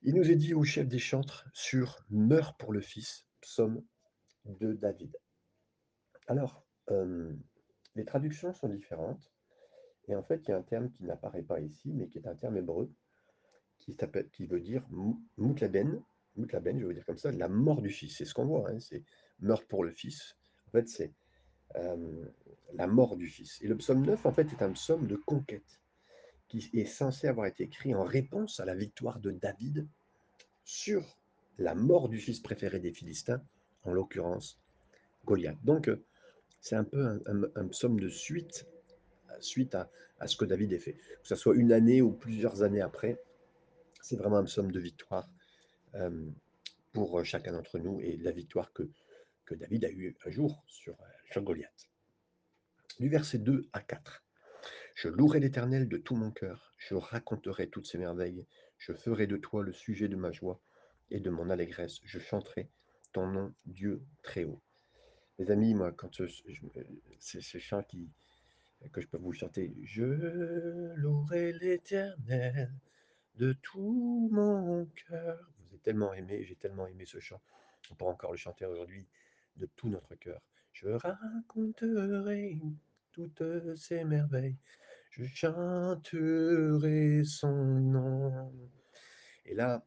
Il 0.03 0.15
nous 0.15 0.31
est 0.31 0.37
dit 0.37 0.55
au 0.55 0.63
chef 0.63 0.89
des 0.89 0.99
chantres 0.99 1.47
sur 1.53 2.05
Meurs 2.09 2.57
pour 2.57 2.73
le 2.73 2.81
Fils, 2.81 3.27
psaume 3.41 3.85
de 4.45 4.73
David. 4.73 5.15
Alors, 6.29 6.65
les 7.97 8.05
traductions 8.05 8.53
sont 8.53 8.69
différentes. 8.69 9.33
Et 10.09 10.15
en 10.15 10.23
fait, 10.23 10.43
il 10.47 10.51
y 10.51 10.55
a 10.55 10.57
un 10.57 10.63
terme 10.63 10.91
qui 10.91 11.05
n'apparaît 11.05 11.43
pas 11.43 11.61
ici, 11.61 11.93
mais 11.93 12.09
qui 12.09 12.19
est 12.19 12.27
un 12.27 12.35
terme 12.35 12.57
hébreu, 12.57 12.91
qui, 14.33 14.47
veut 14.47 14.61
dire 14.61 14.85
moutlaben, 15.37 16.03
moutlaben, 16.37 16.79
je 16.79 16.87
veux 16.87 16.95
dire 16.95 17.05
comme 17.05 17.19
ça, 17.19 17.33
la 17.33 17.49
mort 17.49 17.83
du 17.83 17.91
fils. 17.91 18.17
C'est 18.17 18.25
ce 18.25 18.35
qu'on 18.35 18.45
voit, 18.45 18.71
hein, 18.71 18.79
c'est 18.79 19.03
mort 19.41 19.65
pour 19.65 19.85
le 19.85 19.91
fils. 19.91 20.37
En 20.69 20.71
fait, 20.73 20.89
c'est 20.89 21.13
euh, 21.77 22.25
la 22.75 22.87
mort 22.87 23.17
du 23.17 23.29
fils. 23.29 23.61
Et 23.63 23.69
le 23.69 23.77
psaume 23.77 24.05
9, 24.05 24.27
en 24.27 24.33
fait, 24.33 24.49
est 24.53 24.63
un 24.63 24.73
psaume 24.73 25.07
de 25.07 25.17
conquête, 25.17 25.81
qui 26.49 26.69
est 26.73 26.85
censé 26.85 27.27
avoir 27.29 27.47
été 27.47 27.65
écrit 27.65 27.95
en 27.95 28.05
réponse 28.05 28.61
à 28.61 28.65
la 28.65 28.75
victoire 28.75 29.21
de 29.21 29.31
David 29.31 29.87
sur 30.65 31.05
la 31.59 31.75
mort 31.75 32.09
du 32.09 32.19
fils 32.19 32.41
préféré 32.41 32.81
des 32.81 32.93
Philistins, 32.93 33.43
en 33.85 33.93
l'occurrence 33.93 34.59
Goliath. 35.25 35.63
Donc, 35.65 35.89
euh, 35.89 36.05
c'est 36.61 36.77
un 36.77 36.85
peu 36.85 37.23
un 37.55 37.69
psaume 37.69 37.99
de 37.99 38.11
suite 38.11 38.67
suite 39.41 39.75
à, 39.75 39.91
ce 40.27 40.37
que 40.37 40.45
David 40.45 40.73
ait 40.73 40.79
fait. 40.79 40.95
Que 40.95 41.29
ce 41.29 41.37
soit 41.37 41.55
une 41.55 41.73
année 41.73 42.03
ou 42.03 42.13
plusieurs 42.13 42.63
années 42.63 42.81
après, 42.81 43.19
c'est 44.03 44.17
vraiment 44.17 44.39
un 44.39 44.47
somme 44.47 44.73
de 44.73 44.81
victoire 44.81 45.29
euh, 45.95 46.27
pour 46.93 47.25
chacun 47.25 47.53
d'entre 47.53 47.79
nous 47.79 48.01
et 48.01 48.17
la 48.19 48.33
victoire 48.33 48.73
que, 48.73 48.89
David 49.53 49.85
a 49.85 49.91
eue 49.91 50.17
un 50.25 50.31
jour 50.31 50.63
sur, 50.69 50.93
euh, 50.93 51.07
sur 51.33 51.43
Goliath. 51.43 51.89
Du 53.01 53.09
verset 53.09 53.39
2 53.39 53.69
à 53.73 53.81
4. 53.81 54.23
Je 54.95 55.09
louerai 55.09 55.41
l'Éternel 55.41 55.89
de 55.89 55.97
tout 55.97 56.15
mon 56.15 56.31
cœur, 56.31 56.73
je 56.79 56.95
raconterai 56.95 57.69
toutes 57.69 57.87
ses 57.87 57.99
merveilles, 57.99 58.47
je 58.79 58.93
ferai 58.93 59.27
de 59.27 59.37
toi 59.37 59.65
le 59.65 59.73
sujet 59.73 60.07
de 60.07 60.15
ma 60.15 60.31
joie 60.31 60.61
et 61.11 61.19
de 61.19 61.31
mon 61.31 61.51
allégresse, 61.51 61.99
je 62.05 62.21
chanterai 62.21 62.69
ton 63.13 63.27
nom, 63.27 63.53
Dieu 63.67 64.03
très 64.23 64.45
haut. 64.45 64.63
Mes 65.39 65.51
amis, 65.51 65.75
moi, 65.75 65.91
quand 65.93 66.11
chant 67.19 67.83
qui, 67.83 68.11
que 68.89 69.01
je 69.01 69.07
peux 69.07 69.19
vous 69.19 69.33
chanter. 69.33 69.75
Je 69.83 70.95
louerai 70.97 71.53
l'Éternel 71.53 72.73
de 73.37 73.53
tout 73.63 74.29
mon 74.33 74.87
cœur. 74.87 75.51
Vous 75.59 75.67
avez 75.69 75.79
tellement 75.79 76.13
aimé, 76.15 76.45
j'ai 76.45 76.57
tellement 76.57 76.87
aimé 76.87 77.05
ce 77.07 77.21
chant. 77.21 77.41
On 77.91 77.95
pourra 77.95 78.13
encore 78.13 78.33
le 78.33 78.37
chanter 78.37 78.67
aujourd'hui 78.67 79.07
de 79.57 79.67
tout 79.77 79.89
notre 79.89 80.15
cœur. 80.15 80.41
Je 80.73 80.89
raconterai 80.89 82.61
toutes 83.13 83.77
ces 83.77 84.05
merveilles. 84.05 84.57
Je 85.11 85.25
chanterai 85.25 87.25
son 87.25 87.53
nom. 87.53 88.53
Et 89.45 89.55
là, 89.55 89.85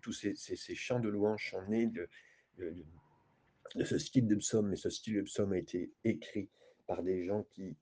tous 0.00 0.12
ces, 0.12 0.34
chants 0.74 1.00
de 1.00 1.08
louange 1.08 1.50
sont 1.50 1.62
nés 1.68 1.86
de, 1.86 2.08
de, 2.58 3.84
ce 3.84 3.98
style 3.98 4.28
de 4.28 4.36
psaume, 4.36 4.68
mais 4.68 4.76
ce 4.76 4.90
style 4.90 5.16
de 5.16 5.22
psaume 5.22 5.52
a 5.52 5.58
été 5.58 5.92
écrit 6.04 6.48
par 6.86 7.02
des 7.02 7.24
gens 7.24 7.44
qui 7.52 7.76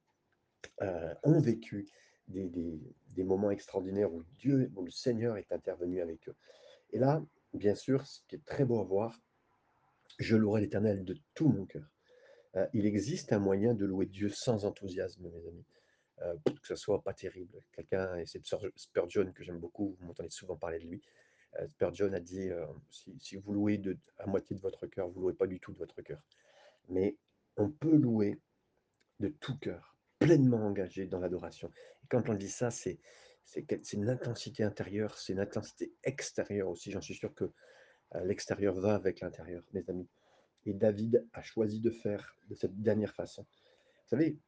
euh, 0.83 1.14
ont 1.22 1.40
vécu 1.40 1.87
des, 2.29 3.24
moments 3.24 3.50
extraordinaires 3.50 4.12
où 4.12 4.22
Dieu, 4.38 4.70
le 4.83 4.90
Seigneur 4.90 5.37
est 5.37 5.53
intervenu 5.53 6.00
avec 6.00 6.29
eux. 6.29 6.37
Et 6.92 6.98
là, 6.98 7.22
bien 7.53 7.74
sûr, 7.74 8.07
ce 8.07 8.20
qui 8.29 8.37
est 8.37 8.44
très 8.44 8.64
beau 8.64 8.81
à 8.81 8.85
voir, 8.85 9.20
je 10.18 10.37
louerai 10.37 10.62
l'Éternel 10.62 11.05
de 11.05 11.16
tout 11.35 11.48
mon 11.48 11.66
cœur. 11.66 11.88
Euh, 12.57 12.66
il 12.72 12.87
existe 12.87 13.33
un 13.33 13.38
moyen 13.38 13.74
de 13.74 13.85
louer 13.85 14.07
Dieu 14.07 14.29
sans 14.29 14.64
enthousiasme, 14.64 15.29
mes 15.29 15.46
amis, 15.48 15.64
euh, 16.22 16.35
que 16.44 16.66
ce 16.66 16.77
soit 16.77 17.03
pas 17.03 17.12
terrible. 17.12 17.61
Quelqu'un, 17.72 18.16
et 18.16 18.27
c'est 18.27 18.44
Spur- 18.44 18.70
Spurgeon 18.77 19.33
que 19.33 19.42
j'aime 19.42 19.59
beaucoup, 19.59 19.96
vous 19.98 20.07
m'entendez 20.07 20.31
souvent 20.31 20.57
parler 20.57 20.79
de 20.79 20.87
lui. 20.87 21.03
Euh, 21.59 21.66
Spurgeon 21.68 22.12
a 22.12 22.20
dit 22.20 22.50
si, 23.18 23.37
vous 23.37 23.53
louez 23.53 23.81
à 24.18 24.27
moitié 24.27 24.55
de 24.55 24.61
votre 24.61 24.87
cœur, 24.87 25.09
vous 25.09 25.20
louez 25.20 25.35
pas 25.35 25.46
du 25.46 25.59
tout 25.59 25.72
de 25.72 25.79
votre 25.79 26.00
cœur. 26.03 26.20
Mais 26.88 27.16
on 27.57 27.70
peut 27.70 27.96
louer 27.96 28.40
de 29.20 29.29
tout 29.29 29.57
cœur, 29.59 29.93
pleinement 30.24 30.66
engagé 30.66 31.06
dans 31.06 31.20
l'adoration. 31.20 31.70
Et 32.02 32.06
quand 32.08 32.28
on 32.28 32.34
dit 32.34 32.48
ça, 32.48 32.70
c'est 32.70 32.98
une 33.92 34.08
intensité 34.08 34.64
intérieure, 34.64 35.18
c'est 35.18 35.34
une 35.34 35.40
intensité 35.40 35.92
extérieure 36.02 36.68
aussi. 36.68 36.90
J'en 36.90 37.02
suis 37.02 37.14
sûr 37.14 37.34
que 37.34 37.44
euh, 38.14 38.24
l'extérieur 38.24 38.74
va 38.74 38.94
avec 38.94 39.20
l'intérieur, 39.20 39.62
mes 39.72 39.84
amis. 39.88 40.08
Et 40.66 40.72
David 40.72 41.26
a 41.34 41.42
choisi 41.42 41.80
de 41.80 41.90
faire 41.90 42.37
de 42.48 42.54
cette 42.54 42.80
dernière 42.80 43.14
façon. 43.14 43.42
Vous 43.42 44.08
savez, 44.08 44.38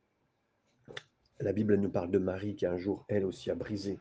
la 1.41 1.53
Bible 1.53 1.75
nous 1.77 1.91
parle 1.91 2.11
de 2.11 2.19
Marie 2.19 2.57
qui 2.57 2.65
un 2.65 2.79
jour, 2.79 3.05
elle 3.09 3.27
aussi, 3.27 3.51
a 3.51 3.55
brisé, 3.55 3.99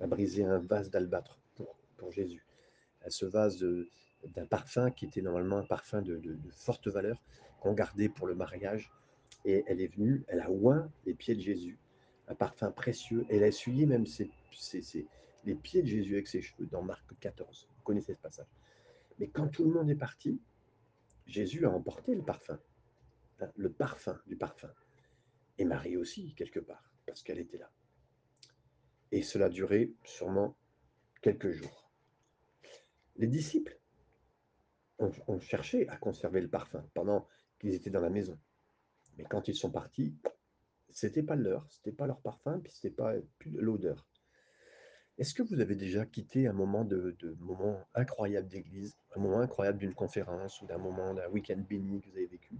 a 0.00 0.08
brisé 0.08 0.44
un 0.44 0.58
vase 0.58 0.90
d'albâtre 0.90 1.38
pour, 1.54 1.78
pour 1.96 2.10
Jésus. 2.10 2.44
Ce 3.06 3.24
vase 3.24 3.64
d'un 4.24 4.46
parfum 4.46 4.90
qui 4.90 5.04
était 5.04 5.22
normalement 5.22 5.58
un 5.58 5.66
parfum 5.66 6.02
de 6.02 6.36
forte 6.50 6.88
valeur 6.88 7.22
qu'on 7.60 7.74
gardait 7.74 8.08
pour 8.08 8.26
le 8.26 8.34
mariage. 8.34 8.90
Et 9.44 9.62
elle 9.66 9.80
est 9.80 9.94
venue, 9.94 10.24
elle 10.28 10.40
a 10.40 10.50
oint 10.50 10.90
les 11.04 11.14
pieds 11.14 11.34
de 11.34 11.40
Jésus, 11.40 11.78
un 12.28 12.34
parfum 12.34 12.70
précieux. 12.70 13.26
Elle 13.28 13.42
a 13.42 13.48
essuyé 13.48 13.86
même 13.86 14.06
ses, 14.06 14.30
ses- 14.52 14.82
ses- 14.82 15.06
les 15.44 15.54
pieds 15.54 15.82
de 15.82 15.86
Jésus 15.86 16.14
avec 16.14 16.28
ses 16.28 16.40
cheveux 16.40 16.66
dans 16.66 16.82
Marc 16.82 17.04
14. 17.20 17.68
Vous 17.76 17.82
connaissez 17.82 18.14
ce 18.14 18.20
passage. 18.20 18.46
Mais 19.18 19.28
quand 19.28 19.48
tout 19.48 19.64
le 19.64 19.70
monde 19.70 19.90
est 19.90 19.94
parti, 19.96 20.40
Jésus 21.26 21.66
a 21.66 21.70
emporté 21.70 22.14
le 22.14 22.22
parfum, 22.22 22.58
hein, 23.40 23.50
le 23.56 23.70
parfum 23.70 24.18
du 24.26 24.36
parfum. 24.36 24.72
Et 25.58 25.64
Marie 25.64 25.96
aussi, 25.96 26.34
quelque 26.34 26.60
part, 26.60 26.90
parce 27.06 27.22
qu'elle 27.22 27.38
était 27.38 27.58
là. 27.58 27.70
Et 29.12 29.22
cela 29.22 29.46
a 29.46 29.48
duré 29.50 29.94
sûrement 30.04 30.56
quelques 31.22 31.50
jours. 31.50 31.90
Les 33.16 33.26
disciples 33.28 33.78
ont, 34.98 35.12
ont 35.28 35.38
cherché 35.40 35.88
à 35.88 35.96
conserver 35.96 36.40
le 36.40 36.48
parfum 36.48 36.84
pendant 36.94 37.28
qu'ils 37.60 37.74
étaient 37.74 37.90
dans 37.90 38.00
la 38.00 38.10
maison. 38.10 38.38
Mais 39.16 39.24
quand 39.24 39.48
ils 39.48 39.54
sont 39.54 39.70
partis, 39.70 40.14
c'était 40.90 41.22
pas 41.22 41.36
leur, 41.36 41.66
c'était 41.70 41.92
pas 41.92 42.06
leur 42.06 42.20
parfum, 42.20 42.60
puis 42.60 42.72
c'était 42.72 42.94
pas 42.94 43.14
l'odeur. 43.44 44.06
Est-ce 45.18 45.34
que 45.34 45.42
vous 45.42 45.60
avez 45.60 45.76
déjà 45.76 46.06
quitté 46.06 46.48
un 46.48 46.52
moment 46.52 46.84
de, 46.84 47.16
moment 47.38 47.80
incroyable 47.94 48.48
d'église, 48.48 48.96
un 49.14 49.20
moment 49.20 49.40
incroyable 49.40 49.78
d'une 49.78 49.94
conférence 49.94 50.60
ou 50.60 50.66
d'un 50.66 50.78
moment 50.78 51.14
d'un 51.14 51.28
week-end 51.28 51.62
béni 51.68 52.00
que 52.00 52.10
vous 52.10 52.16
avez 52.16 52.26
vécu, 52.26 52.58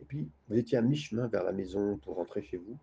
et 0.00 0.04
puis 0.04 0.30
vous 0.48 0.58
étiez 0.58 0.78
à 0.78 0.82
mi-chemin 0.82 1.28
vers 1.28 1.44
la 1.44 1.52
maison 1.52 1.96
pour 1.98 2.16
rentrer 2.16 2.42
chez 2.42 2.56
vous, 2.56 2.76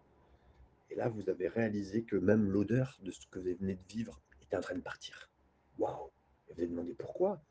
et 0.89 0.95
là 0.95 1.09
vous 1.09 1.29
avez 1.29 1.49
réalisé 1.49 2.03
que 2.03 2.15
même 2.15 2.49
l'odeur 2.49 2.97
de 3.03 3.11
ce 3.11 3.27
que 3.27 3.39
vous 3.39 3.55
venez 3.59 3.75
de 3.75 3.83
vivre 3.89 4.21
était 4.41 4.55
en 4.55 4.61
train 4.61 4.75
de 4.75 4.81
partir. 4.81 5.29
Waouh 5.77 6.09
Et 6.47 6.53
vous 6.53 6.59
avez 6.59 6.67
demandé 6.67 6.93
pourquoi? 6.93 7.41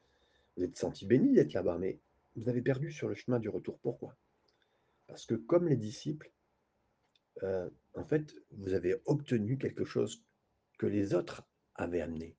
Vous 0.56 0.64
êtes 0.64 0.76
senti 0.76 1.06
béni 1.06 1.33
d'être 1.33 1.52
là-bas, 1.52 1.78
mais 1.78 1.98
vous 2.37 2.48
avez 2.48 2.62
perdu 2.62 2.92
sur 2.92 3.09
le 3.09 3.14
chemin 3.14 3.38
du 3.38 3.48
retour. 3.48 3.78
Pourquoi? 3.78 4.16
Parce 5.11 5.27
que 5.27 5.35
comme 5.35 5.68
les 5.68 5.77
disciples, 5.77 6.33
euh, 7.42 7.68
en 7.94 8.05
fait, 8.05 8.35
vous 8.51 8.75
avez 8.75 8.94
obtenu 9.07 9.59
quelque 9.59 9.85
chose 9.85 10.25
que 10.79 10.87
les 10.87 11.14
autres 11.14 11.42
avaient 11.75 12.01
amené. 12.01 12.37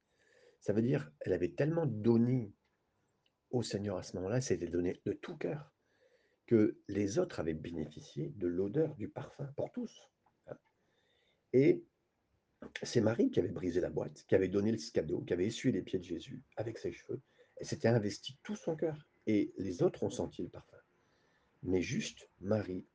Ça 0.62 0.74
veut 0.74 0.82
dire, 0.82 1.12
elle 1.20 1.34
avait 1.34 1.52
tellement 1.52 1.86
donné 1.86 2.54
au 3.50 3.62
Seigneur 3.62 3.98
à 3.98 4.04
ce 4.04 4.16
moment-là, 4.16 4.40
c'était 4.40 4.70
donné 4.70 5.02
de 5.06 5.12
tout 5.12 5.36
cœur, 5.36 5.74
que 6.48 6.80
les 6.88 7.20
autres 7.20 7.40
avaient 7.42 7.54
bénéficié 7.54 8.30
de 8.38 8.48
l'odeur 8.48 8.96
du 8.96 9.10
parfum 9.10 9.52
pour 9.58 9.72
tous. 9.74 10.00
hein. 10.48 10.58
Et 11.52 11.84
c'est 12.84 13.02
Marie 13.02 13.32
qui 13.32 13.40
avait 13.40 13.50
brisé 13.50 13.82
la 13.82 13.90
boîte, 13.90 14.24
qui 14.28 14.36
avait 14.36 14.48
donné 14.48 14.72
le 14.72 14.78
cadeau, 14.94 15.22
qui 15.22 15.34
avait 15.34 15.48
essuyé 15.48 15.74
les 15.74 15.82
pieds 15.82 16.00
de 16.00 16.06
Jésus 16.06 16.42
avec 16.56 16.78
ses 16.78 16.94
cheveux. 16.94 17.22
Elle 17.58 17.66
s'était 17.66 17.90
investi 17.90 18.40
tout 18.44 18.56
son 18.56 18.76
cœur. 18.78 18.98
Et 19.28 19.54
les 19.58 19.84
autres 19.84 20.04
ont 20.04 20.10
senti 20.10 20.42
le 20.44 20.50
parfum. 20.50 20.81
Mais 21.63 21.82
juste 21.82 22.30
Marie 22.39 22.86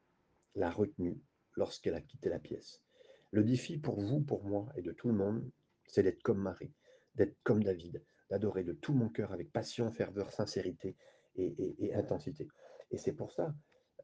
l'a 0.54 0.70
retenu 0.70 1.20
lorsqu'elle 1.54 1.94
a 1.94 2.00
quitté 2.00 2.28
la 2.28 2.38
pièce. 2.38 2.82
Le 3.30 3.44
défi 3.44 3.78
pour 3.78 4.00
vous, 4.00 4.20
pour 4.20 4.44
moi 4.44 4.68
et 4.76 4.82
de 4.82 4.92
tout 4.92 5.08
le 5.08 5.14
monde, 5.14 5.50
c'est 5.86 6.02
d'être 6.02 6.22
comme 6.22 6.40
Marie, 6.40 6.72
d'être 7.14 7.36
comme 7.42 7.62
David, 7.62 8.04
d'adorer 8.30 8.64
de 8.64 8.72
tout 8.72 8.92
mon 8.92 9.08
cœur 9.08 9.32
avec 9.32 9.52
passion, 9.52 9.90
ferveur, 9.92 10.32
sincérité 10.32 10.96
et 11.36 11.94
intensité. 11.94 12.48
Et 12.90 12.98
c'est 12.98 13.12
pour 13.12 13.32
ça, 13.32 13.54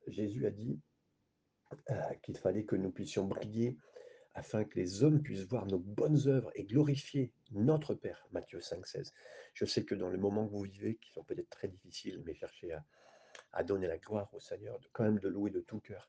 Jésus 0.06 0.46
a 0.46 0.50
dit 0.50 0.80
euh, 1.90 2.14
qu'il 2.22 2.36
fallait 2.36 2.64
que 2.64 2.76
nous 2.76 2.90
puissions 2.90 3.26
briller 3.26 3.78
afin 4.34 4.64
que 4.64 4.78
les 4.78 5.02
hommes 5.02 5.22
puissent 5.22 5.46
voir 5.46 5.66
nos 5.66 5.78
bonnes 5.78 6.26
œuvres 6.26 6.50
et 6.54 6.64
glorifier 6.64 7.32
notre 7.50 7.94
Père. 7.94 8.26
Matthieu 8.32 8.60
5, 8.60 8.86
16. 8.86 9.12
Je 9.54 9.64
sais 9.64 9.84
que 9.84 9.94
dans 9.94 10.08
les 10.08 10.18
moments 10.18 10.46
que 10.46 10.52
vous 10.52 10.62
vivez, 10.62 10.96
qui 10.96 11.12
sont 11.12 11.24
peut-être 11.24 11.50
très 11.50 11.68
difficiles, 11.68 12.22
mais 12.24 12.34
cherchez 12.34 12.72
à, 12.72 12.84
à 13.52 13.64
donner 13.64 13.86
la 13.86 13.98
gloire 13.98 14.32
au 14.34 14.40
Seigneur, 14.40 14.78
de, 14.80 14.88
quand 14.92 15.04
même 15.04 15.18
de 15.18 15.28
louer 15.28 15.50
de 15.50 15.60
tout 15.60 15.80
cœur. 15.80 16.08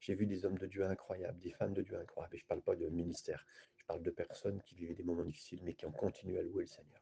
J'ai 0.00 0.14
vu 0.14 0.26
des 0.26 0.44
hommes 0.44 0.58
de 0.58 0.66
Dieu 0.66 0.84
incroyables, 0.84 1.38
des 1.40 1.52
femmes 1.52 1.72
de 1.72 1.82
Dieu 1.82 1.98
incroyables, 1.98 2.36
et 2.36 2.38
je 2.38 2.44
ne 2.44 2.48
parle 2.48 2.62
pas 2.62 2.76
de 2.76 2.86
ministère, 2.88 3.46
je 3.76 3.84
parle 3.86 4.02
de 4.02 4.10
personnes 4.10 4.60
qui 4.62 4.74
vivaient 4.74 4.94
des 4.94 5.02
moments 5.02 5.24
difficiles, 5.24 5.60
mais 5.64 5.74
qui 5.74 5.86
ont 5.86 5.92
continué 5.92 6.38
à 6.38 6.42
louer 6.42 6.64
le 6.64 6.68
Seigneur. 6.68 7.00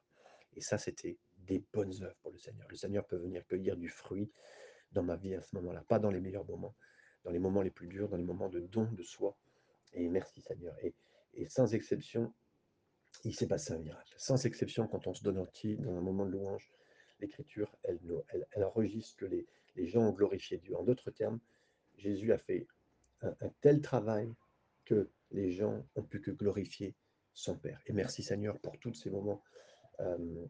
Et 0.56 0.60
ça, 0.60 0.78
c'était 0.78 1.18
des 1.38 1.62
bonnes 1.72 1.92
œuvres 2.02 2.16
pour 2.22 2.30
le 2.30 2.38
Seigneur. 2.38 2.66
Le 2.68 2.76
Seigneur 2.76 3.04
peut 3.06 3.16
venir 3.16 3.44
cueillir 3.46 3.76
du 3.76 3.88
fruit 3.88 4.30
dans 4.92 5.02
ma 5.02 5.16
vie 5.16 5.34
à 5.34 5.42
ce 5.42 5.54
moment-là, 5.56 5.82
pas 5.88 5.98
dans 5.98 6.10
les 6.10 6.20
meilleurs 6.20 6.46
moments, 6.46 6.76
dans 7.24 7.30
les 7.30 7.40
moments 7.40 7.62
les 7.62 7.70
plus 7.70 7.88
durs, 7.88 8.08
dans 8.08 8.16
les 8.16 8.24
moments 8.24 8.48
de 8.48 8.60
don 8.60 8.90
de 8.92 9.02
soi. 9.02 9.36
Et 9.92 10.08
merci 10.08 10.40
Seigneur. 10.40 10.76
Et, 10.82 10.94
et 11.34 11.48
sans 11.48 11.74
exception, 11.74 12.32
il 13.24 13.34
s'est 13.34 13.48
passé 13.48 13.72
un 13.72 13.78
miracle. 13.78 14.14
Sans 14.16 14.44
exception, 14.46 14.86
quand 14.86 15.06
on 15.06 15.14
se 15.14 15.22
donne 15.22 15.38
entier 15.38 15.76
dans 15.76 15.96
un 15.96 16.00
moment 16.00 16.26
de 16.26 16.30
louange, 16.30 16.70
l'Écriture, 17.24 17.76
elle, 17.82 18.00
elle, 18.28 18.46
elle 18.52 18.64
enregistre 18.64 19.16
que 19.16 19.26
les, 19.26 19.46
les 19.76 19.86
gens 19.86 20.02
ont 20.02 20.12
glorifié 20.12 20.58
Dieu. 20.58 20.76
En 20.76 20.84
d'autres 20.84 21.10
termes, 21.10 21.40
Jésus 21.96 22.32
a 22.32 22.38
fait 22.38 22.66
un, 23.22 23.50
tel 23.60 23.80
travail 23.80 24.32
que 24.84 25.10
les 25.30 25.52
gens 25.52 25.84
ont 25.94 26.02
pu 26.02 26.20
que 26.20 26.30
glorifier 26.30 26.94
son 27.32 27.56
Père. 27.56 27.80
Et 27.86 27.92
merci 27.92 28.22
Seigneur 28.22 28.58
pour 28.60 28.78
tous 28.78 28.94
ces 28.94 29.10
moments 29.10 29.42
euh, 30.00 30.46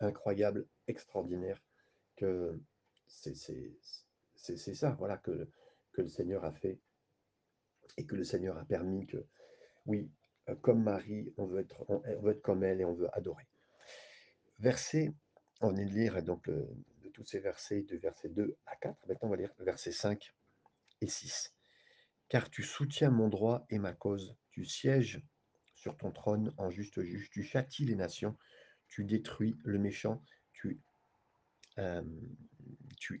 incroyables, 0.00 0.66
extraordinaires, 0.86 1.60
que 2.16 2.58
c'est 3.06 3.34
ça, 4.74 4.90
voilà, 4.98 5.18
que, 5.18 5.48
que 5.92 6.02
le 6.02 6.08
Seigneur 6.08 6.44
a 6.44 6.52
fait 6.52 6.78
et 7.96 8.06
que 8.06 8.14
le 8.14 8.24
Seigneur 8.24 8.56
a 8.56 8.64
permis 8.64 9.06
que, 9.06 9.26
oui, 9.86 10.10
euh, 10.48 10.54
comme 10.56 10.82
Marie, 10.82 11.32
on 11.36 11.46
veut 11.46 11.60
être, 11.60 11.84
on 11.88 12.20
veut 12.20 12.32
être 12.32 12.42
comme 12.42 12.64
elle 12.64 12.80
et 12.80 12.84
on 12.84 12.94
veut 12.94 13.14
adorer. 13.16 13.46
Verset, 14.60 15.12
on 15.62 15.72
vient 15.72 15.86
de 15.86 15.90
lire 15.90 16.22
donc 16.22 16.48
de 16.48 17.08
tous 17.12 17.24
ces 17.24 17.40
versets, 17.40 17.82
de 17.82 17.96
versets 17.96 18.28
2 18.28 18.56
à 18.66 18.76
4. 18.76 18.96
Maintenant, 19.06 19.28
on 19.28 19.30
va 19.30 19.36
lire 19.36 19.54
versets 19.58 19.92
5 19.92 20.34
et 21.00 21.06
6. 21.06 21.54
Car 22.28 22.50
tu 22.50 22.62
soutiens 22.62 23.10
mon 23.10 23.28
droit 23.28 23.66
et 23.70 23.78
ma 23.78 23.92
cause, 23.92 24.36
tu 24.50 24.64
sièges 24.64 25.22
sur 25.74 25.96
ton 25.96 26.12
trône 26.12 26.52
en 26.58 26.70
juste 26.70 27.02
juge, 27.02 27.30
tu 27.30 27.42
châties 27.42 27.84
les 27.84 27.96
nations, 27.96 28.36
tu 28.88 29.04
détruis 29.04 29.58
le 29.64 29.78
méchant, 29.78 30.22
tu, 30.52 30.80
euh, 31.78 32.02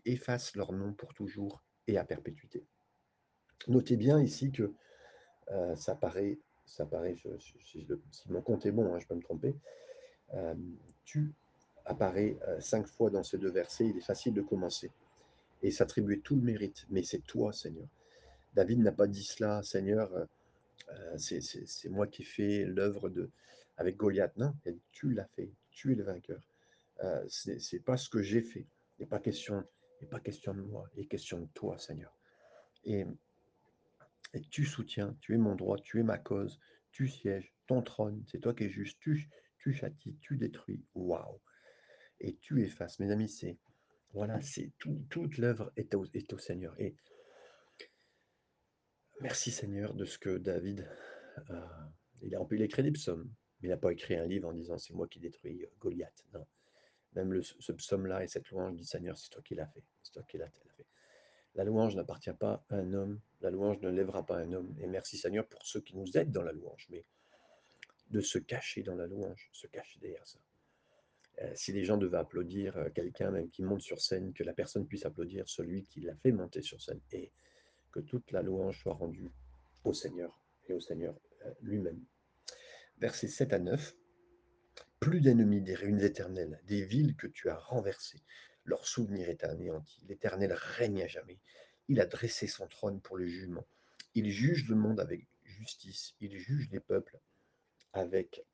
effaces 0.04 0.54
leur 0.54 0.72
nom 0.72 0.92
pour 0.92 1.12
toujours 1.14 1.64
et 1.88 1.98
à 1.98 2.04
perpétuité. 2.04 2.64
Notez 3.68 3.96
bien 3.96 4.20
ici 4.20 4.52
que 4.52 4.74
euh, 5.50 5.74
ça 5.76 5.94
paraît, 5.94 6.38
ça 6.66 6.86
paraît 6.86 7.16
si 7.40 7.86
mon 8.26 8.42
compte 8.42 8.64
est 8.64 8.70
bon, 8.72 8.94
hein, 8.94 8.98
je 9.00 9.06
peux 9.06 9.14
me 9.14 9.22
tromper, 9.22 9.56
euh, 10.34 10.54
tu 11.04 11.34
apparaît 11.84 12.36
euh, 12.48 12.60
cinq 12.60 12.86
fois 12.86 13.10
dans 13.10 13.22
ces 13.22 13.38
deux 13.38 13.50
versets, 13.50 13.86
il 13.86 13.96
est 13.96 14.06
facile 14.06 14.34
de 14.34 14.42
commencer 14.42 14.90
et 15.62 15.70
s'attribuer 15.70 16.20
tout 16.20 16.36
le 16.36 16.42
mérite, 16.42 16.86
mais 16.90 17.02
c'est 17.02 17.20
toi, 17.20 17.52
Seigneur. 17.52 17.86
David 18.54 18.80
n'a 18.80 18.92
pas 18.92 19.06
dit 19.06 19.24
cela, 19.24 19.62
Seigneur, 19.62 20.12
euh, 20.14 20.24
euh, 20.90 21.18
c'est 21.18 21.88
moi 21.88 22.06
qui 22.06 22.22
ai 22.22 22.24
fait 22.24 22.64
l'œuvre 22.64 23.08
de 23.08 23.30
avec 23.76 23.96
Goliath. 23.96 24.36
Non, 24.36 24.54
tu 24.90 25.12
l'as 25.12 25.24
fait, 25.24 25.50
tu 25.70 25.92
es 25.92 25.94
le 25.94 26.04
vainqueur. 26.04 26.40
Euh, 27.02 27.24
c'est 27.28 27.80
pas 27.80 27.96
ce 27.96 28.08
que 28.08 28.22
j'ai 28.22 28.42
fait. 28.42 28.66
Il 28.98 29.02
n'est 29.02 29.06
pas 29.06 29.18
question, 29.18 29.64
il 30.00 30.08
pas 30.08 30.20
question 30.20 30.54
de 30.54 30.60
moi, 30.60 30.88
il 30.94 31.02
est 31.02 31.06
question 31.06 31.40
de 31.40 31.48
toi, 31.54 31.78
Seigneur. 31.78 32.14
Et, 32.84 33.06
et 34.34 34.40
tu 34.50 34.64
soutiens, 34.64 35.16
tu 35.20 35.34
es 35.34 35.38
mon 35.38 35.54
droit, 35.54 35.78
tu 35.78 36.00
es 36.00 36.02
ma 36.02 36.18
cause, 36.18 36.60
tu 36.90 37.08
sièges, 37.08 37.52
ton 37.66 37.82
trône, 37.82 38.22
c'est 38.26 38.40
toi 38.40 38.52
qui 38.52 38.64
es 38.64 38.68
juste, 38.68 38.98
tu, 39.00 39.28
tu 39.58 39.72
châties, 39.72 40.16
tu 40.20 40.36
détruis. 40.36 40.84
Waouh! 40.94 41.40
Et 42.22 42.36
tu 42.36 42.62
effaces. 42.62 42.98
Mes 43.00 43.10
amis, 43.10 43.28
c'est 43.28 43.58
voilà, 44.14 44.40
c'est 44.40 44.70
tout- 44.78 45.04
toute 45.10 45.38
l'œuvre 45.38 45.72
est 45.76 45.94
au, 45.94 46.04
est 46.14 46.32
au 46.32 46.38
Seigneur. 46.38 46.74
Et 46.80 46.94
Merci 49.20 49.52
Seigneur 49.52 49.94
de 49.94 50.04
ce 50.04 50.18
que 50.18 50.38
David 50.38 50.88
a 51.48 51.92
il 52.22 52.34
a 52.34 52.38
rempli 52.38 52.58
les 52.58 52.68
crédits 52.68 52.92
psaumes, 52.92 53.28
mais 53.60 53.68
il 53.68 53.70
n'a 53.70 53.76
pas 53.76 53.92
écrit 53.92 54.14
un 54.16 54.26
livre 54.26 54.48
en 54.48 54.52
disant: 54.52 54.78
«C'est 54.78 54.94
moi 54.94 55.08
qui 55.08 55.18
détruis, 55.18 55.62
heu, 55.64 55.70
Goliath». 55.78 56.24
Non. 56.32 56.46
Même 57.14 57.32
le 57.32 57.42
ce 57.42 57.72
psaume-là 57.72 58.22
et 58.22 58.28
cette 58.28 58.48
louange 58.50 58.74
dit: 58.76 58.84
«Seigneur, 58.84 59.18
c'est 59.18 59.30
toi 59.30 59.42
qui 59.42 59.54
l'as 59.54 59.66
fait, 59.66 59.82
c'est 60.02 60.12
toi 60.12 60.22
qui 60.28 60.38
l'as 60.38 60.48
fait». 60.50 60.86
La 61.54 61.64
louange 61.64 61.96
n'appartient 61.96 62.32
pas 62.32 62.64
à 62.68 62.76
un 62.76 62.92
homme, 62.94 63.20
la 63.40 63.50
louange 63.50 63.80
ne 63.80 63.90
lèvera 63.90 64.24
pas 64.24 64.38
un 64.38 64.52
homme 64.52 64.74
et 64.78 64.86
merci 64.86 65.18
Seigneur 65.18 65.46
pour 65.46 65.66
ceux 65.66 65.80
qui 65.80 65.96
nous 65.96 66.16
aident 66.16 66.32
dans 66.32 66.42
la 66.42 66.52
louange, 66.52 66.86
mais 66.88 67.04
de 68.10 68.20
se 68.20 68.38
cacher 68.38 68.82
dans 68.82 68.94
la 68.94 69.06
louange, 69.06 69.50
se 69.52 69.66
cacher 69.66 69.98
derrière 70.00 70.26
ça. 70.26 70.38
Si 71.54 71.72
les 71.72 71.84
gens 71.84 71.96
devaient 71.96 72.18
applaudir, 72.18 72.78
quelqu'un 72.94 73.30
même 73.30 73.50
qui 73.50 73.62
monte 73.62 73.80
sur 73.80 74.00
scène, 74.00 74.32
que 74.32 74.44
la 74.44 74.52
personne 74.52 74.86
puisse 74.86 75.06
applaudir 75.06 75.48
celui 75.48 75.84
qui 75.84 76.00
l'a 76.00 76.14
fait 76.16 76.32
monter 76.32 76.62
sur 76.62 76.80
scène 76.80 77.00
et 77.10 77.32
que 77.90 78.00
toute 78.00 78.30
la 78.32 78.42
louange 78.42 78.80
soit 78.80 78.94
rendue 78.94 79.30
au 79.84 79.92
Seigneur 79.92 80.40
et 80.68 80.72
au 80.72 80.80
Seigneur, 80.80 81.18
lui-même. 81.60 82.04
Versets 82.98 83.28
7 83.28 83.52
à 83.52 83.58
9. 83.58 83.94
Plus 85.00 85.20
d'ennemis, 85.20 85.60
des 85.60 85.74
ruines 85.74 86.00
éternelles, 86.00 86.60
des 86.64 86.84
villes 86.84 87.16
que 87.16 87.26
tu 87.26 87.48
as 87.48 87.56
renversées. 87.56 88.22
Leur 88.64 88.86
souvenir 88.86 89.28
est 89.28 89.42
anéanti. 89.42 90.00
L'Éternel 90.06 90.52
règne 90.52 91.02
à 91.02 91.08
jamais. 91.08 91.40
Il 91.88 92.00
a 92.00 92.06
dressé 92.06 92.46
son 92.46 92.68
trône 92.68 93.00
pour 93.00 93.16
le 93.16 93.26
jugement. 93.26 93.66
Il 94.14 94.30
juge 94.30 94.68
le 94.68 94.76
monde 94.76 95.00
avec 95.00 95.26
justice. 95.42 96.14
Il 96.20 96.38
juge 96.38 96.68
les 96.70 96.78
peuples 96.78 97.18
avec 97.92 98.44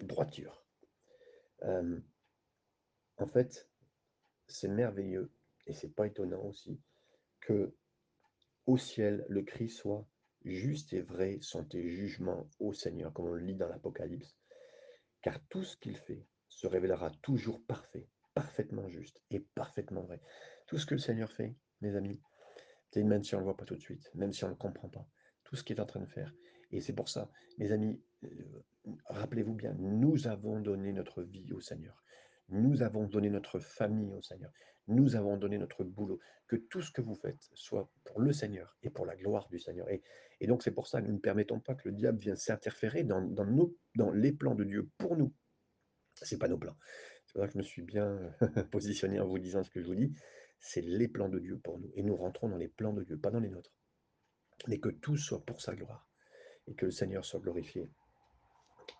droiture. 0.00 0.64
Euh, 1.64 2.00
en 3.18 3.26
fait, 3.26 3.68
c'est 4.48 4.68
merveilleux 4.68 5.30
et 5.66 5.74
c'est 5.74 5.94
pas 5.94 6.06
étonnant 6.06 6.42
aussi 6.42 6.80
que 7.40 7.74
au 8.66 8.78
ciel 8.78 9.24
le 9.28 9.42
cri 9.42 9.68
soit 9.68 10.06
juste 10.44 10.92
et 10.92 11.00
vrai 11.00 11.38
sont 11.40 11.64
tes 11.64 11.88
jugements, 11.90 12.48
ô 12.58 12.72
Seigneur, 12.72 13.12
comme 13.12 13.26
on 13.26 13.32
le 13.32 13.44
lit 13.44 13.56
dans 13.56 13.68
l'Apocalypse 13.68 14.36
car 15.22 15.38
tout 15.48 15.64
ce 15.64 15.76
qu'il 15.76 15.96
fait 15.96 16.24
se 16.48 16.66
révélera 16.66 17.10
toujours 17.22 17.62
parfait, 17.64 18.08
parfaitement 18.34 18.88
juste 18.88 19.22
et 19.30 19.40
parfaitement 19.40 20.02
vrai. 20.02 20.20
Tout 20.66 20.78
ce 20.78 20.86
que 20.86 20.94
le 20.94 21.00
Seigneur 21.00 21.30
fait, 21.30 21.54
mes 21.80 21.94
amis, 21.96 22.20
même 22.96 23.22
si 23.22 23.34
on 23.34 23.38
ne 23.38 23.42
le 23.42 23.44
voit 23.46 23.56
pas 23.56 23.64
tout 23.64 23.76
de 23.76 23.80
suite, 23.80 24.10
même 24.14 24.32
si 24.32 24.44
on 24.44 24.48
ne 24.48 24.52
le 24.52 24.58
comprend 24.58 24.88
pas, 24.88 25.06
tout 25.44 25.56
ce 25.56 25.62
qu'il 25.62 25.76
est 25.76 25.80
en 25.80 25.86
train 25.86 26.00
de 26.00 26.06
faire. 26.06 26.32
Et 26.70 26.80
c'est 26.80 26.92
pour 26.92 27.08
ça, 27.08 27.30
mes 27.58 27.72
amis, 27.72 28.00
rappelez-vous 29.06 29.54
bien, 29.54 29.74
nous 29.78 30.26
avons 30.26 30.60
donné 30.60 30.92
notre 30.92 31.22
vie 31.22 31.52
au 31.52 31.60
Seigneur. 31.60 32.02
Nous 32.48 32.82
avons 32.82 33.06
donné 33.06 33.30
notre 33.30 33.60
famille 33.60 34.12
au 34.14 34.22
Seigneur. 34.22 34.50
Nous 34.88 35.14
avons 35.14 35.36
donné 35.36 35.56
notre 35.56 35.84
boulot. 35.84 36.18
Que 36.48 36.56
tout 36.56 36.82
ce 36.82 36.90
que 36.90 37.00
vous 37.00 37.14
faites 37.14 37.48
soit 37.54 37.88
pour 38.04 38.20
le 38.20 38.32
Seigneur 38.32 38.76
et 38.82 38.90
pour 38.90 39.06
la 39.06 39.14
gloire 39.14 39.48
du 39.48 39.60
Seigneur. 39.60 39.88
Et, 39.88 40.02
donc 40.48 40.62
c'est 40.62 40.72
pour 40.72 40.88
ça 40.88 41.00
que 41.00 41.06
nous 41.06 41.12
ne 41.12 41.18
permettons 41.18 41.60
pas 41.60 41.74
que 41.74 41.88
le 41.88 41.94
diable 41.94 42.18
vienne 42.18 42.36
s'interférer 42.36 43.04
dans, 43.04 43.20
dans 43.22 44.10
les 44.10 44.32
plans 44.32 44.56
de 44.56 44.64
Dieu 44.64 44.90
pour 44.98 45.16
nous. 45.16 45.32
Ce 46.14 46.34
n'est 46.34 46.38
pas 46.38 46.48
nos 46.48 46.58
plans. 46.58 46.76
C'est 47.26 47.34
pour 47.34 47.42
ça 47.42 47.46
que 47.46 47.52
je 47.52 47.58
me 47.58 47.62
suis 47.62 47.82
bien 47.82 48.18
positionné 48.72 49.20
en 49.20 49.26
vous 49.28 49.38
disant 49.38 49.62
ce 49.62 49.70
que 49.70 49.80
je 49.80 49.86
vous 49.86 49.94
dis. 49.94 50.12
C'est 50.58 50.80
les 50.80 51.06
plans 51.06 51.28
de 51.28 51.38
Dieu 51.38 51.58
pour 51.58 51.78
nous. 51.78 51.90
Et 51.94 52.02
nous 52.02 52.16
rentrons 52.16 52.48
dans 52.48 52.56
les 52.56 52.68
plans 52.68 52.92
de 52.92 53.04
Dieu, 53.04 53.16
pas 53.16 53.30
dans 53.30 53.40
les 53.40 53.48
nôtres. 53.48 53.72
Mais 54.66 54.78
que 54.78 54.88
tout 54.88 55.16
soit 55.16 55.44
pour 55.44 55.60
sa 55.60 55.74
gloire. 55.76 56.10
Et 56.66 56.74
que 56.74 56.86
le 56.86 56.90
Seigneur 56.90 57.24
soit 57.24 57.40
glorifié 57.40 57.90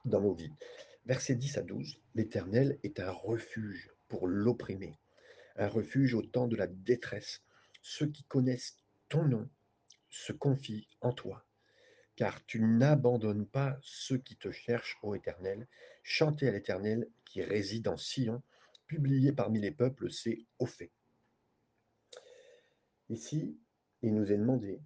dans 0.05 0.21
nos 0.21 0.35
vies. 0.35 0.53
Versets 1.07 1.35
10 1.35 1.59
à 1.59 1.63
12. 1.63 2.01
L'Éternel 2.15 2.79
est 2.83 3.01
un 3.01 3.11
refuge 3.11 3.91
pour 4.09 4.27
l'opprimé, 4.27 4.99
un 5.57 5.69
refuge 5.69 6.15
au 6.15 6.23
temps 6.23 6.49
de 6.49 6.57
la 6.57 6.67
détresse. 6.67 7.43
Ceux 7.83 8.07
qui 8.07 8.25
connaissent 8.25 8.77
ton 9.09 9.25
nom 9.25 9.49
se 10.09 10.33
confient 10.33 10.89
en 11.01 11.13
toi, 11.13 11.47
car 12.17 12.45
tu 12.47 12.61
n'abandonnes 12.61 13.47
pas 13.47 13.79
ceux 13.83 14.19
qui 14.19 14.37
te 14.37 14.51
cherchent, 14.51 14.99
ô 15.03 15.15
Éternel. 15.15 15.67
Chantez 16.03 16.49
à 16.49 16.53
l'Éternel 16.53 17.09
qui 17.25 17.43
réside 17.43 17.89
en 17.89 17.97
Sion, 17.97 18.43
publié 18.87 19.33
parmi 19.33 19.61
les 19.61 19.71
peuples, 19.71 20.11
c'est 20.11 20.47
au 20.59 20.67
fait. 20.67 20.93
Ici, 23.09 23.59
il 24.03 24.15
nous 24.15 24.31
est 24.33 24.39
demandé 24.39 24.81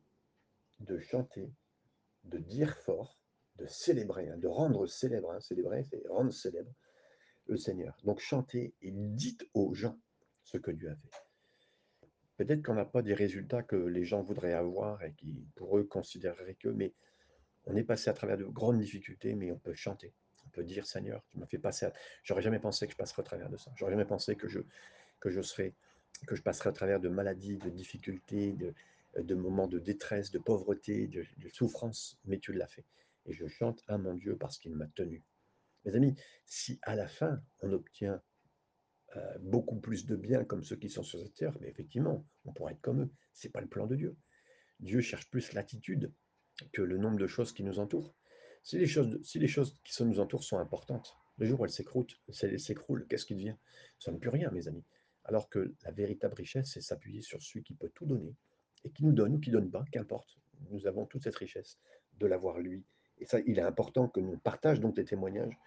de 0.80 0.98
chanter, 0.98 1.52
de 2.24 2.38
dire 2.38 2.76
fort, 2.78 3.18
de 3.56 3.66
célébrer, 3.66 4.28
hein, 4.28 4.36
de 4.38 4.48
rendre 4.48 4.86
célèbre. 4.86 5.32
Hein, 5.32 5.40
célébrer, 5.40 5.84
c'est 5.84 6.06
rendre 6.08 6.32
célèbre 6.32 6.72
le 7.46 7.56
Seigneur. 7.56 7.96
Donc 8.04 8.20
chantez 8.20 8.74
et 8.82 8.90
dites 8.90 9.46
aux 9.54 9.74
gens 9.74 9.98
ce 10.44 10.58
que 10.58 10.70
Dieu 10.70 10.90
a 10.90 10.96
fait. 10.96 11.10
Peut-être 12.36 12.64
qu'on 12.64 12.74
n'a 12.74 12.84
pas 12.84 13.02
des 13.02 13.14
résultats 13.14 13.62
que 13.62 13.76
les 13.76 14.04
gens 14.04 14.22
voudraient 14.22 14.54
avoir 14.54 15.02
et 15.04 15.12
qui, 15.12 15.46
pour 15.54 15.78
eux, 15.78 15.84
considéreraient 15.84 16.56
que, 16.56 16.68
mais 16.68 16.92
on 17.66 17.76
est 17.76 17.84
passé 17.84 18.10
à 18.10 18.12
travers 18.12 18.36
de 18.36 18.44
grandes 18.44 18.80
difficultés, 18.80 19.34
mais 19.34 19.52
on 19.52 19.58
peut 19.58 19.74
chanter. 19.74 20.12
On 20.46 20.48
peut 20.50 20.64
dire, 20.64 20.86
Seigneur, 20.86 21.22
tu 21.30 21.38
m'as 21.38 21.46
fait 21.46 21.58
passer 21.58 21.86
à... 21.86 21.92
J'aurais 22.22 22.42
jamais 22.42 22.58
pensé 22.58 22.86
que 22.86 22.92
je 22.92 22.96
passerais 22.96 23.20
au 23.20 23.24
travers 23.24 23.48
de 23.48 23.56
ça. 23.56 23.72
J'aurais 23.76 23.92
jamais 23.92 24.04
pensé 24.04 24.36
que 24.36 24.48
je, 24.48 24.60
que 25.20 25.30
je 25.30 25.40
que 26.26 26.34
je 26.34 26.42
passerais 26.42 26.70
au 26.70 26.72
travers 26.72 27.00
de 27.00 27.08
maladies, 27.08 27.56
de 27.56 27.70
difficultés, 27.70 28.52
de, 28.52 28.74
de 29.16 29.34
moments 29.34 29.66
de 29.68 29.78
détresse, 29.78 30.30
de 30.30 30.38
pauvreté, 30.38 31.06
de, 31.06 31.24
de 31.38 31.48
souffrance, 31.48 32.18
mais 32.24 32.38
tu 32.38 32.52
l'as 32.52 32.66
fait. 32.66 32.84
Et 33.26 33.32
je 33.32 33.46
chante 33.46 33.82
à 33.88 33.98
mon 33.98 34.14
Dieu 34.14 34.36
parce 34.36 34.58
qu'il 34.58 34.74
m'a 34.74 34.86
tenu. 34.88 35.24
Mes 35.84 35.94
amis, 35.94 36.14
si 36.46 36.78
à 36.82 36.94
la 36.94 37.08
fin, 37.08 37.42
on 37.60 37.72
obtient 37.72 38.22
euh, 39.16 39.38
beaucoup 39.40 39.80
plus 39.80 40.06
de 40.06 40.16
bien 40.16 40.44
comme 40.44 40.64
ceux 40.64 40.76
qui 40.76 40.90
sont 40.90 41.02
sur 41.02 41.20
cette 41.20 41.34
terre, 41.34 41.56
mais 41.60 41.68
effectivement, 41.68 42.26
on 42.44 42.52
pourrait 42.52 42.72
être 42.72 42.80
comme 42.80 43.02
eux. 43.02 43.10
Ce 43.32 43.46
n'est 43.46 43.52
pas 43.52 43.60
le 43.60 43.68
plan 43.68 43.86
de 43.86 43.96
Dieu. 43.96 44.16
Dieu 44.80 45.00
cherche 45.00 45.30
plus 45.30 45.52
l'attitude 45.52 46.12
que 46.72 46.82
le 46.82 46.98
nombre 46.98 47.18
de 47.18 47.26
choses 47.26 47.52
qui 47.52 47.62
nous 47.62 47.78
entourent. 47.78 48.14
Si 48.62 48.78
les 48.78 48.86
choses, 48.86 49.20
si 49.22 49.38
les 49.38 49.48
choses 49.48 49.78
qui 49.84 50.02
nous 50.04 50.20
entourent 50.20 50.44
sont 50.44 50.58
importantes, 50.58 51.16
le 51.36 51.46
jour 51.46 51.60
où 51.60 51.64
elles 51.64 51.70
s'écroulent, 51.70 53.06
qu'est-ce 53.08 53.26
qui 53.26 53.34
devient? 53.34 53.56
Ça 53.98 54.12
ne 54.12 54.18
plus 54.18 54.30
rien, 54.30 54.50
mes 54.50 54.68
amis. 54.68 54.84
Alors 55.24 55.48
que 55.48 55.74
la 55.82 55.90
véritable 55.90 56.34
richesse, 56.34 56.72
c'est 56.72 56.80
s'appuyer 56.80 57.22
sur 57.22 57.42
celui 57.42 57.62
qui 57.62 57.74
peut 57.74 57.90
tout 57.94 58.06
donner 58.06 58.34
et 58.84 58.90
qui 58.90 59.04
nous 59.04 59.12
donne 59.12 59.34
ou 59.34 59.40
qui 59.40 59.50
ne 59.50 59.56
donne 59.58 59.70
pas, 59.70 59.84
qu'importe. 59.90 60.38
Nous 60.70 60.86
avons 60.86 61.06
toute 61.06 61.24
cette 61.24 61.36
richesse 61.36 61.78
de 62.18 62.26
l'avoir 62.26 62.58
lui. 62.58 62.84
Et 63.18 63.26
ça, 63.26 63.38
il 63.46 63.58
est 63.58 63.62
important 63.62 64.08
que 64.08 64.20
nous 64.20 64.36
partagions 64.38 64.82
donc 64.82 64.96
des 64.96 65.04
témoignages 65.04 65.58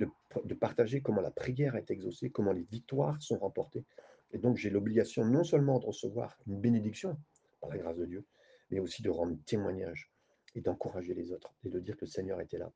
de, 0.00 0.08
de, 0.44 0.54
partager 0.54 1.00
comment 1.00 1.20
la 1.20 1.30
prière 1.30 1.76
est 1.76 1.90
exaucée, 1.90 2.30
comment 2.30 2.52
les 2.52 2.62
victoires 2.62 3.20
sont 3.20 3.38
remportées. 3.38 3.84
Et 4.30 4.38
donc 4.38 4.56
j'ai 4.56 4.70
l'obligation 4.70 5.24
non 5.24 5.44
seulement 5.44 5.78
de 5.78 5.86
recevoir 5.86 6.38
une 6.46 6.60
bénédiction 6.60 7.18
par 7.60 7.70
la 7.70 7.78
grâce 7.78 7.96
de 7.96 8.06
Dieu, 8.06 8.26
mais 8.70 8.78
aussi 8.78 9.02
de 9.02 9.10
rendre 9.10 9.36
témoignage 9.44 10.12
et 10.54 10.60
d'encourager 10.60 11.14
les 11.14 11.32
autres 11.32 11.54
et 11.64 11.68
de 11.68 11.80
dire 11.80 11.96
que 11.96 12.04
le 12.04 12.10
Seigneur 12.10 12.40
était 12.40 12.58
là. 12.58 12.72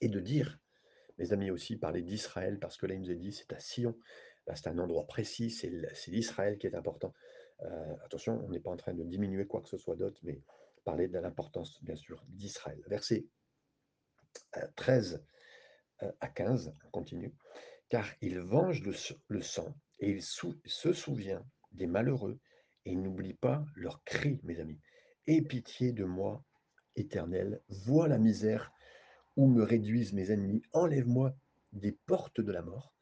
Et 0.00 0.08
de 0.08 0.20
dire, 0.20 0.58
mes 1.18 1.32
amis 1.32 1.50
aussi, 1.50 1.76
parler 1.76 2.02
d'Israël, 2.02 2.58
parce 2.58 2.76
que 2.76 2.86
là 2.86 2.94
il 2.94 3.00
nous 3.00 3.10
est 3.10 3.16
dit 3.16 3.32
c'est 3.32 3.52
à 3.52 3.58
Sion, 3.58 3.96
c'est 4.54 4.68
un 4.68 4.78
endroit 4.78 5.06
précis, 5.06 5.50
c'est 5.50 5.70
l'Israël 6.08 6.58
qui 6.58 6.66
est 6.66 6.74
important. 6.74 7.14
Euh, 7.62 7.96
attention, 8.04 8.42
on 8.44 8.50
n'est 8.50 8.60
pas 8.60 8.70
en 8.70 8.76
train 8.76 8.94
de 8.94 9.04
diminuer 9.04 9.46
quoi 9.46 9.60
que 9.60 9.68
ce 9.68 9.76
soit 9.76 9.96
d'autre, 9.96 10.18
mais 10.22 10.40
parler 10.84 11.08
de 11.08 11.18
l'importance, 11.18 11.82
bien 11.82 11.96
sûr, 11.96 12.24
d'Israël. 12.28 12.82
Verset 12.88 13.26
13 14.76 15.22
à 16.20 16.28
15, 16.28 16.74
on 16.86 16.90
continue, 16.90 17.34
car 17.88 18.06
il 18.20 18.38
venge 18.38 18.82
le, 18.82 19.42
sang 19.42 19.74
et 19.98 20.10
il 20.10 20.22
se 20.22 20.92
souvient 20.92 21.44
des 21.72 21.86
malheureux 21.86 22.38
et 22.84 22.96
n'oublie 22.96 23.34
pas 23.34 23.64
leurs 23.74 24.02
cris, 24.04 24.40
mes 24.42 24.60
amis. 24.60 24.80
Aie 25.26 25.42
pitié 25.42 25.92
de 25.92 26.04
moi, 26.04 26.44
éternel, 26.96 27.60
vois 27.68 28.08
la 28.08 28.18
misère 28.18 28.72
où 29.36 29.46
me 29.46 29.62
réduisent 29.62 30.12
mes 30.12 30.30
ennemis, 30.30 30.62
enlève-moi 30.72 31.34
des 31.72 31.92
portes 31.92 32.40
de 32.40 32.52
la 32.52 32.62
mort, 32.62 32.94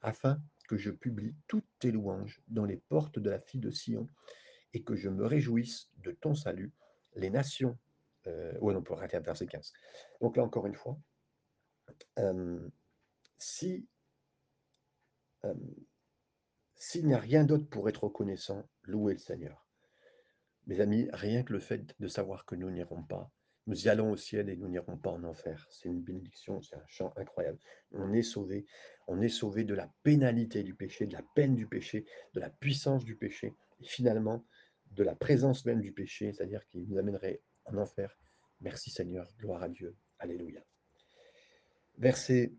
afin 0.00 0.40
que 0.68 0.76
je 0.76 0.90
publie 0.90 1.34
toutes 1.46 1.68
tes 1.78 1.90
louanges 1.90 2.42
dans 2.48 2.64
les 2.64 2.76
portes 2.76 3.18
de 3.18 3.30
la 3.30 3.40
fille 3.40 3.60
de 3.60 3.70
Sion, 3.70 4.08
et 4.74 4.82
que 4.82 4.96
je 4.96 5.08
me 5.08 5.24
réjouisse 5.24 5.90
de 5.98 6.12
ton 6.12 6.34
salut. 6.34 6.72
Les 7.14 7.30
nations, 7.30 7.76
euh, 8.26 8.52
on 8.60 8.82
peut 8.82 8.94
arrêter 8.94 9.16
à 9.16 9.20
verset 9.20 9.46
15. 9.46 9.72
Donc 10.20 10.36
là, 10.36 10.44
encore 10.44 10.66
une 10.66 10.74
fois, 10.74 10.98
euh, 12.18 12.68
si 13.38 13.86
euh, 15.44 15.54
s'il 16.78 17.06
n'y 17.06 17.14
a 17.14 17.18
rien 17.18 17.44
d'autre 17.44 17.68
pour 17.68 17.88
être 17.88 18.04
reconnaissant, 18.04 18.68
louez 18.82 19.14
le 19.14 19.18
Seigneur. 19.18 19.66
Mes 20.66 20.80
amis, 20.80 21.08
rien 21.12 21.42
que 21.42 21.52
le 21.52 21.58
fait 21.58 21.94
de 21.98 22.08
savoir 22.08 22.44
que 22.44 22.54
nous 22.54 22.70
n'irons 22.70 23.02
pas, 23.02 23.30
nous 23.66 23.86
y 23.86 23.88
allons 23.88 24.12
au 24.12 24.16
ciel 24.16 24.48
et 24.48 24.56
nous 24.56 24.68
n'irons 24.68 24.96
pas 24.96 25.10
en 25.10 25.24
enfer. 25.24 25.66
C'est 25.70 25.88
une 25.88 26.02
bénédiction, 26.02 26.62
c'est 26.62 26.76
un 26.76 26.86
chant 26.86 27.12
incroyable. 27.16 27.58
On 27.92 28.12
est 28.12 28.22
sauvé, 28.22 28.66
on 29.06 29.20
est 29.20 29.28
sauvé 29.28 29.64
de 29.64 29.74
la 29.74 29.90
pénalité 30.02 30.62
du 30.62 30.74
péché, 30.74 31.06
de 31.06 31.14
la 31.14 31.22
peine 31.34 31.54
du 31.54 31.66
péché, 31.66 32.06
de 32.34 32.40
la 32.40 32.50
puissance 32.50 33.04
du 33.04 33.16
péché, 33.16 33.54
et 33.80 33.86
finalement 33.86 34.44
de 34.92 35.04
la 35.04 35.14
présence 35.14 35.64
même 35.64 35.80
du 35.80 35.92
péché, 35.92 36.32
c'est-à-dire 36.32 36.66
qu'il 36.66 36.88
nous 36.88 36.98
amènerait 36.98 37.40
en 37.64 37.76
enfer. 37.76 38.16
Merci 38.60 38.90
Seigneur, 38.90 39.30
gloire 39.38 39.62
à 39.62 39.68
Dieu. 39.68 39.96
Alléluia. 40.18 40.60
Versets 41.98 42.52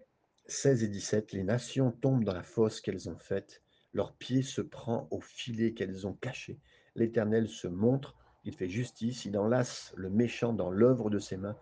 16 0.48 0.84
et 0.84 0.88
17, 0.88 1.32
les 1.34 1.44
nations 1.44 1.92
tombent 1.92 2.24
dans 2.24 2.34
la 2.34 2.44
fosse 2.44 2.82
qu'elles 2.82 3.10
ont 3.10 3.18
faite, 3.18 3.62
leur 3.94 4.14
pied 4.16 4.42
se 4.42 4.62
prend 4.62 5.08
au 5.12 5.22
filet 5.22 5.74
qu'elles 5.74 6.08
ont 6.08 6.14
caché. 6.14 6.60
L'Éternel 6.96 7.48
se 7.48 7.68
montre 7.68 8.16
il 8.46 8.56
fait 8.56 8.70
justice, 8.70 9.26
il 9.26 9.38
enlace 9.38 9.94
le 9.96 10.10
méchant 10.10 10.54
dans 10.54 10.72
l'œuvre 10.72 11.10
de 11.10 11.20
ses 11.20 11.38
mains, 11.38 11.58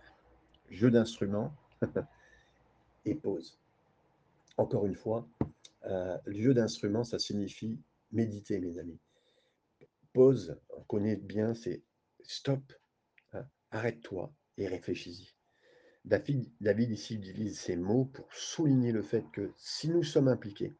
jeu 0.70 0.92
d'instruments 0.92 1.54
et 3.06 3.16
pause. 3.16 3.60
Encore 4.58 4.86
une 4.86 4.96
fois, 4.96 5.28
euh, 5.86 6.18
jeu 6.28 6.54
d'instruments, 6.54 7.04
ça 7.04 7.20
signifie 7.20 7.80
méditer, 8.12 8.60
mes 8.60 8.80
amis. 8.80 9.00
Pause, 10.18 10.60
on 10.72 10.82
connaît 10.82 11.16
bien, 11.16 11.54
c'est 11.54 11.84
stop, 12.24 12.74
hein, 13.34 13.46
arrête-toi 13.70 14.34
et 14.58 14.68
réfléchis-y. 14.68 15.30
David, 16.06 16.90
ici 16.90 17.18
utilise 17.18 17.60
ces 17.60 17.76
mots 17.76 18.06
pour 18.06 18.34
souligner 18.34 18.92
le 18.92 19.04
fait 19.04 19.24
que 19.32 19.52
si 19.58 19.90
nous 19.90 20.02
sommes 20.02 20.28
impliqués 20.28 20.76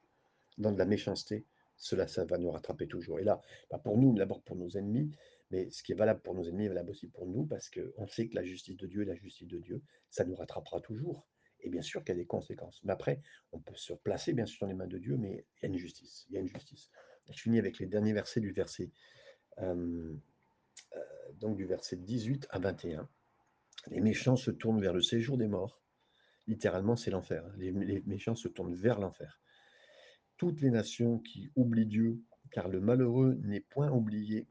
dans 0.58 0.72
de 0.72 0.80
la 0.80 0.86
méchanceté, 0.86 1.46
cela, 1.76 2.08
ça 2.08 2.26
va 2.26 2.40
nous 2.40 2.50
rattraper 2.50 2.88
toujours. 2.88 3.20
Et 3.20 3.24
là, 3.24 3.40
pour 3.84 4.00
nous, 4.00 4.16
d'abord 4.16 4.42
pour 4.42 4.56
nos 4.56 4.72
ennemis, 4.72 5.12
mais 5.52 5.70
ce 5.70 5.84
qui 5.84 5.92
est 5.92 5.96
valable 5.96 6.22
pour 6.22 6.34
nos 6.34 6.46
ennemis 6.46 6.66
est 6.66 6.70
valable 6.70 6.90
aussi 6.90 7.06
pour 7.06 7.28
nous, 7.28 7.46
parce 7.46 7.70
qu'on 7.70 8.08
sait 8.08 8.30
que 8.30 8.34
la 8.34 8.44
justice 8.44 8.78
de 8.78 8.88
Dieu 8.88 9.04
est 9.04 9.06
la 9.06 9.16
justice 9.16 9.48
de 9.48 9.60
Dieu, 9.60 9.84
ça 10.10 10.26
nous 10.26 10.34
rattrapera 10.34 10.82
toujours. 10.82 11.28
Et 11.60 11.70
bien 11.70 11.84
sûr 11.84 12.04
qu'il 12.04 12.16
y 12.16 12.18
a 12.18 12.22
des 12.22 12.26
conséquences. 12.26 12.82
Mais 12.84 12.94
après, 12.94 13.22
on 13.52 13.60
peut 13.60 13.76
se 13.76 13.94
placer 13.94 14.34
bien 14.34 14.48
sûr 14.48 14.62
dans 14.62 14.68
les 14.68 14.74
mains 14.74 14.88
de 14.88 14.98
Dieu, 14.98 15.16
mais 15.16 15.46
il 15.62 15.62
y 15.62 15.66
a 15.68 15.70
une 15.70 15.78
justice. 15.78 16.26
Il 16.28 16.34
y 16.34 16.38
a 16.38 16.42
une 16.42 16.48
justice. 16.48 16.90
Je 17.30 17.40
finis 17.40 17.60
avec 17.60 17.78
les 17.78 17.86
derniers 17.86 18.14
versets 18.14 18.40
du 18.40 18.52
verset, 18.52 18.90
donc 19.60 21.58
du 21.58 21.66
verset 21.66 21.98
18 21.98 22.48
à 22.50 22.60
21. 22.60 23.08
Les 23.90 24.02
méchants 24.02 24.36
se 24.36 24.52
tournent 24.52 24.82
vers 24.82 24.94
le 24.94 25.02
séjour 25.02 25.38
des 25.38 25.48
morts. 25.48 25.82
Littéralement, 26.48 26.96
c'est 26.96 27.12
l'enfer. 27.12 27.46
Hein. 27.46 27.54
Les, 27.58 27.72
les 27.72 28.02
méchants 28.06 28.36
se 28.36 28.48
tournent 28.48 28.76
vers 28.76 29.00
l'enfer. 29.00 29.40
Toutes 30.38 30.62
les 30.62 30.70
nations 30.70 31.20
qui 31.20 31.52
oublient 31.56 31.86
Dieu, 31.86 32.22
car 32.52 32.68
le 32.68 32.80
malheureux 32.80 33.38
n'est 33.44 33.60
point 33.60 33.90
oublié 33.92 34.48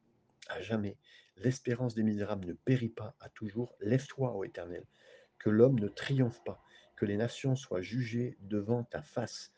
à 0.48 0.60
jamais. 0.60 0.98
L'espérance 1.38 1.94
des 1.94 2.02
misérables 2.02 2.46
ne 2.46 2.52
périt 2.52 2.88
pas 2.88 3.14
à 3.20 3.28
toujours. 3.28 3.76
Lève-toi, 3.80 4.34
ô 4.34 4.44
Éternel, 4.44 4.84
que 5.38 5.50
l'homme 5.50 5.78
ne 5.78 5.88
triomphe 5.88 6.42
pas, 6.44 6.62
que 6.96 7.04
les 7.04 7.16
nations 7.16 7.56
soient 7.56 7.82
jugées 7.82 8.36
devant 8.40 8.84
ta 8.84 9.02
face. 9.02 9.52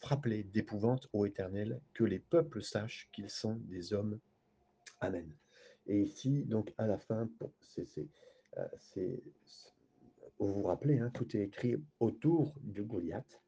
Frappe-les 0.00 0.44
d'épouvante, 0.44 1.08
ô 1.12 1.26
Éternel, 1.26 1.80
que 1.94 2.04
les 2.04 2.20
peuples 2.20 2.62
sachent 2.62 3.08
qu'ils 3.12 3.30
sont 3.30 3.56
des 3.64 3.92
hommes. 3.92 4.20
Amen. 5.00 5.30
Et 5.86 6.00
ici, 6.00 6.44
donc, 6.44 6.72
à 6.78 6.86
la 6.86 6.98
fin, 6.98 7.28
euh, 8.58 9.16
vous 10.38 10.54
vous 10.54 10.62
rappelez, 10.62 10.98
hein, 10.98 11.10
tout 11.10 11.36
est 11.36 11.42
écrit 11.42 11.76
autour 12.00 12.54
de 12.62 12.82
Goliath. 12.82 13.40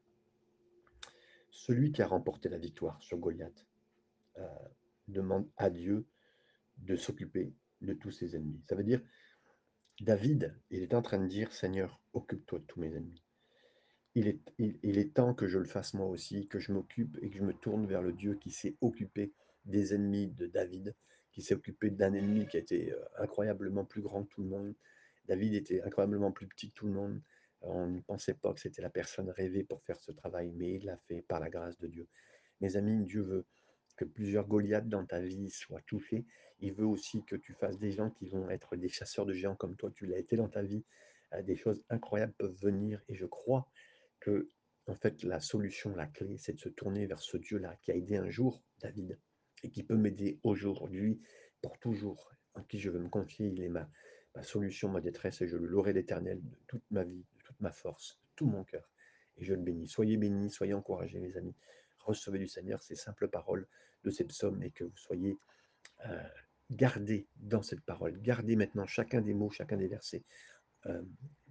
Celui 1.51 1.91
qui 1.91 2.01
a 2.01 2.07
remporté 2.07 2.49
la 2.49 2.57
victoire 2.57 3.01
sur 3.01 3.17
Goliath 3.17 3.65
euh, 4.37 4.47
demande 5.07 5.47
à 5.57 5.69
Dieu 5.69 6.05
de 6.77 6.95
s'occuper 6.95 7.53
de 7.81 7.93
tous 7.93 8.11
ses 8.11 8.35
ennemis. 8.35 8.61
Ça 8.69 8.75
veut 8.75 8.83
dire, 8.83 9.01
David, 9.99 10.55
il 10.69 10.81
est 10.81 10.93
en 10.93 11.01
train 11.01 11.19
de 11.19 11.27
dire, 11.27 11.51
Seigneur, 11.51 11.99
occupe-toi 12.13 12.59
de 12.59 12.65
tous 12.65 12.79
mes 12.79 12.95
ennemis. 12.95 13.23
Il 14.15 14.27
est, 14.27 14.39
il 14.57 14.97
est 14.97 15.13
temps 15.13 15.33
que 15.33 15.47
je 15.47 15.59
le 15.59 15.65
fasse 15.65 15.93
moi 15.93 16.07
aussi, 16.07 16.47
que 16.47 16.59
je 16.59 16.71
m'occupe 16.71 17.17
et 17.21 17.29
que 17.29 17.37
je 17.37 17.43
me 17.43 17.53
tourne 17.53 17.85
vers 17.85 18.01
le 18.01 18.13
Dieu 18.13 18.35
qui 18.35 18.51
s'est 18.51 18.75
occupé 18.81 19.33
des 19.65 19.93
ennemis 19.93 20.27
de 20.27 20.47
David, 20.47 20.95
qui 21.39 21.45
s'est 21.45 21.55
occupé 21.55 21.89
d'un 21.89 22.13
ennemi 22.13 22.47
qui 22.47 22.57
était 22.57 22.91
euh, 22.91 23.01
incroyablement 23.17 23.85
plus 23.85 24.01
grand 24.01 24.25
que 24.25 24.29
tout 24.29 24.43
le 24.43 24.49
monde, 24.49 24.75
David 25.25 25.53
était 25.53 25.81
incroyablement 25.83 26.33
plus 26.33 26.47
petit 26.47 26.69
que 26.69 26.75
tout 26.75 26.85
le 26.85 26.91
monde. 26.91 27.21
On 27.61 27.87
ne 27.87 28.01
pensait 28.01 28.33
pas 28.33 28.53
que 28.53 28.59
c'était 28.59 28.81
la 28.81 28.89
personne 28.89 29.29
rêvée 29.29 29.63
pour 29.63 29.81
faire 29.83 29.99
ce 30.01 30.11
travail, 30.11 30.51
mais 30.55 30.73
il 30.73 30.85
l'a 30.85 30.97
fait 31.07 31.21
par 31.21 31.39
la 31.39 31.49
grâce 31.49 31.77
de 31.79 31.87
Dieu. 31.87 32.07
Mes 32.59 32.75
amis, 32.75 33.05
Dieu 33.05 33.21
veut 33.21 33.45
que 33.95 34.03
plusieurs 34.03 34.47
Goliaths 34.47 34.89
dans 34.89 35.05
ta 35.05 35.21
vie 35.21 35.49
soient 35.49 35.81
touchés. 35.81 36.25
Il 36.59 36.73
veut 36.73 36.85
aussi 36.85 37.23
que 37.23 37.37
tu 37.37 37.53
fasses 37.53 37.79
des 37.79 37.91
gens 37.91 38.09
qui 38.09 38.27
vont 38.27 38.49
être 38.49 38.75
des 38.75 38.89
chasseurs 38.89 39.25
de 39.25 39.33
géants 39.33 39.55
comme 39.55 39.77
toi, 39.77 39.91
tu 39.95 40.07
l'as 40.07 40.17
été 40.17 40.35
dans 40.35 40.49
ta 40.49 40.61
vie. 40.61 40.83
Euh, 41.33 41.41
des 41.41 41.55
choses 41.55 41.81
incroyables 41.89 42.33
peuvent 42.33 42.57
venir 42.59 43.01
et 43.07 43.15
je 43.15 43.25
crois 43.25 43.65
que 44.19 44.49
en 44.87 44.95
fait 44.95 45.23
la 45.23 45.39
solution, 45.39 45.95
la 45.95 46.07
clé, 46.07 46.37
c'est 46.37 46.53
de 46.53 46.59
se 46.59 46.69
tourner 46.69 47.05
vers 47.05 47.21
ce 47.21 47.37
Dieu-là 47.37 47.77
qui 47.81 47.91
a 47.91 47.95
aidé 47.95 48.17
un 48.17 48.29
jour 48.29 48.61
David 48.79 49.17
et 49.63 49.69
qui 49.69 49.83
peut 49.83 49.95
m'aider 49.95 50.39
aujourd'hui 50.43 51.21
pour 51.61 51.77
toujours, 51.79 52.33
en 52.53 52.63
qui 52.63 52.79
je 52.79 52.89
veux 52.89 52.99
me 52.99 53.09
confier. 53.09 53.47
Il 53.47 53.61
est 53.61 53.69
ma, 53.69 53.89
solution, 54.41 54.89
ma 54.89 55.01
détresse, 55.01 55.41
et 55.41 55.47
je 55.47 55.57
le 55.57 55.65
louerai 55.65 55.93
l'Éternel 55.93 56.39
de 56.41 56.57
toute 56.67 56.83
ma 56.91 57.03
vie, 57.03 57.25
de 57.37 57.43
toute 57.43 57.59
ma 57.59 57.71
force, 57.71 58.19
de 58.21 58.35
tout 58.35 58.45
mon 58.45 58.63
cœur. 58.63 58.89
Et 59.37 59.43
je 59.43 59.53
le 59.53 59.61
bénis. 59.61 59.87
Soyez 59.87 60.17
bénis, 60.17 60.49
soyez 60.49 60.73
encouragés, 60.73 61.19
mes 61.19 61.35
amis. 61.37 61.55
Recevez 61.99 62.39
du 62.39 62.47
Seigneur 62.47 62.81
ces 62.81 62.95
simples 62.95 63.27
paroles 63.27 63.67
de 64.03 64.09
ces 64.11 64.23
psaumes 64.25 64.63
et 64.63 64.71
que 64.71 64.85
vous 64.85 64.97
soyez 64.97 65.37
euh, 66.05 66.23
gardés 66.71 67.27
dans 67.35 67.61
cette 67.61 67.81
parole. 67.81 68.21
Gardez 68.21 68.55
maintenant 68.55 68.85
chacun 68.85 69.21
des 69.21 69.33
mots, 69.33 69.49
chacun 69.49 69.77
des 69.77 69.87
versets 69.87 70.23
euh, 70.85 71.01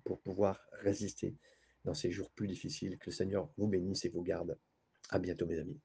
pour 0.05 0.21
pouvoir 0.21 0.67
résister 0.73 1.37
dans 1.85 1.95
ces 1.95 2.11
jours 2.11 2.31
plus 2.31 2.49
difficiles. 2.49 2.99
Que 2.99 3.07
le 3.07 3.13
Seigneur 3.13 3.51
vous 3.57 3.67
bénisse 3.67 4.05
et 4.05 4.09
vous 4.09 4.23
garde. 4.23 4.59
À 5.11 5.19
bientôt, 5.19 5.47
mes 5.47 5.59
amis. 5.59 5.81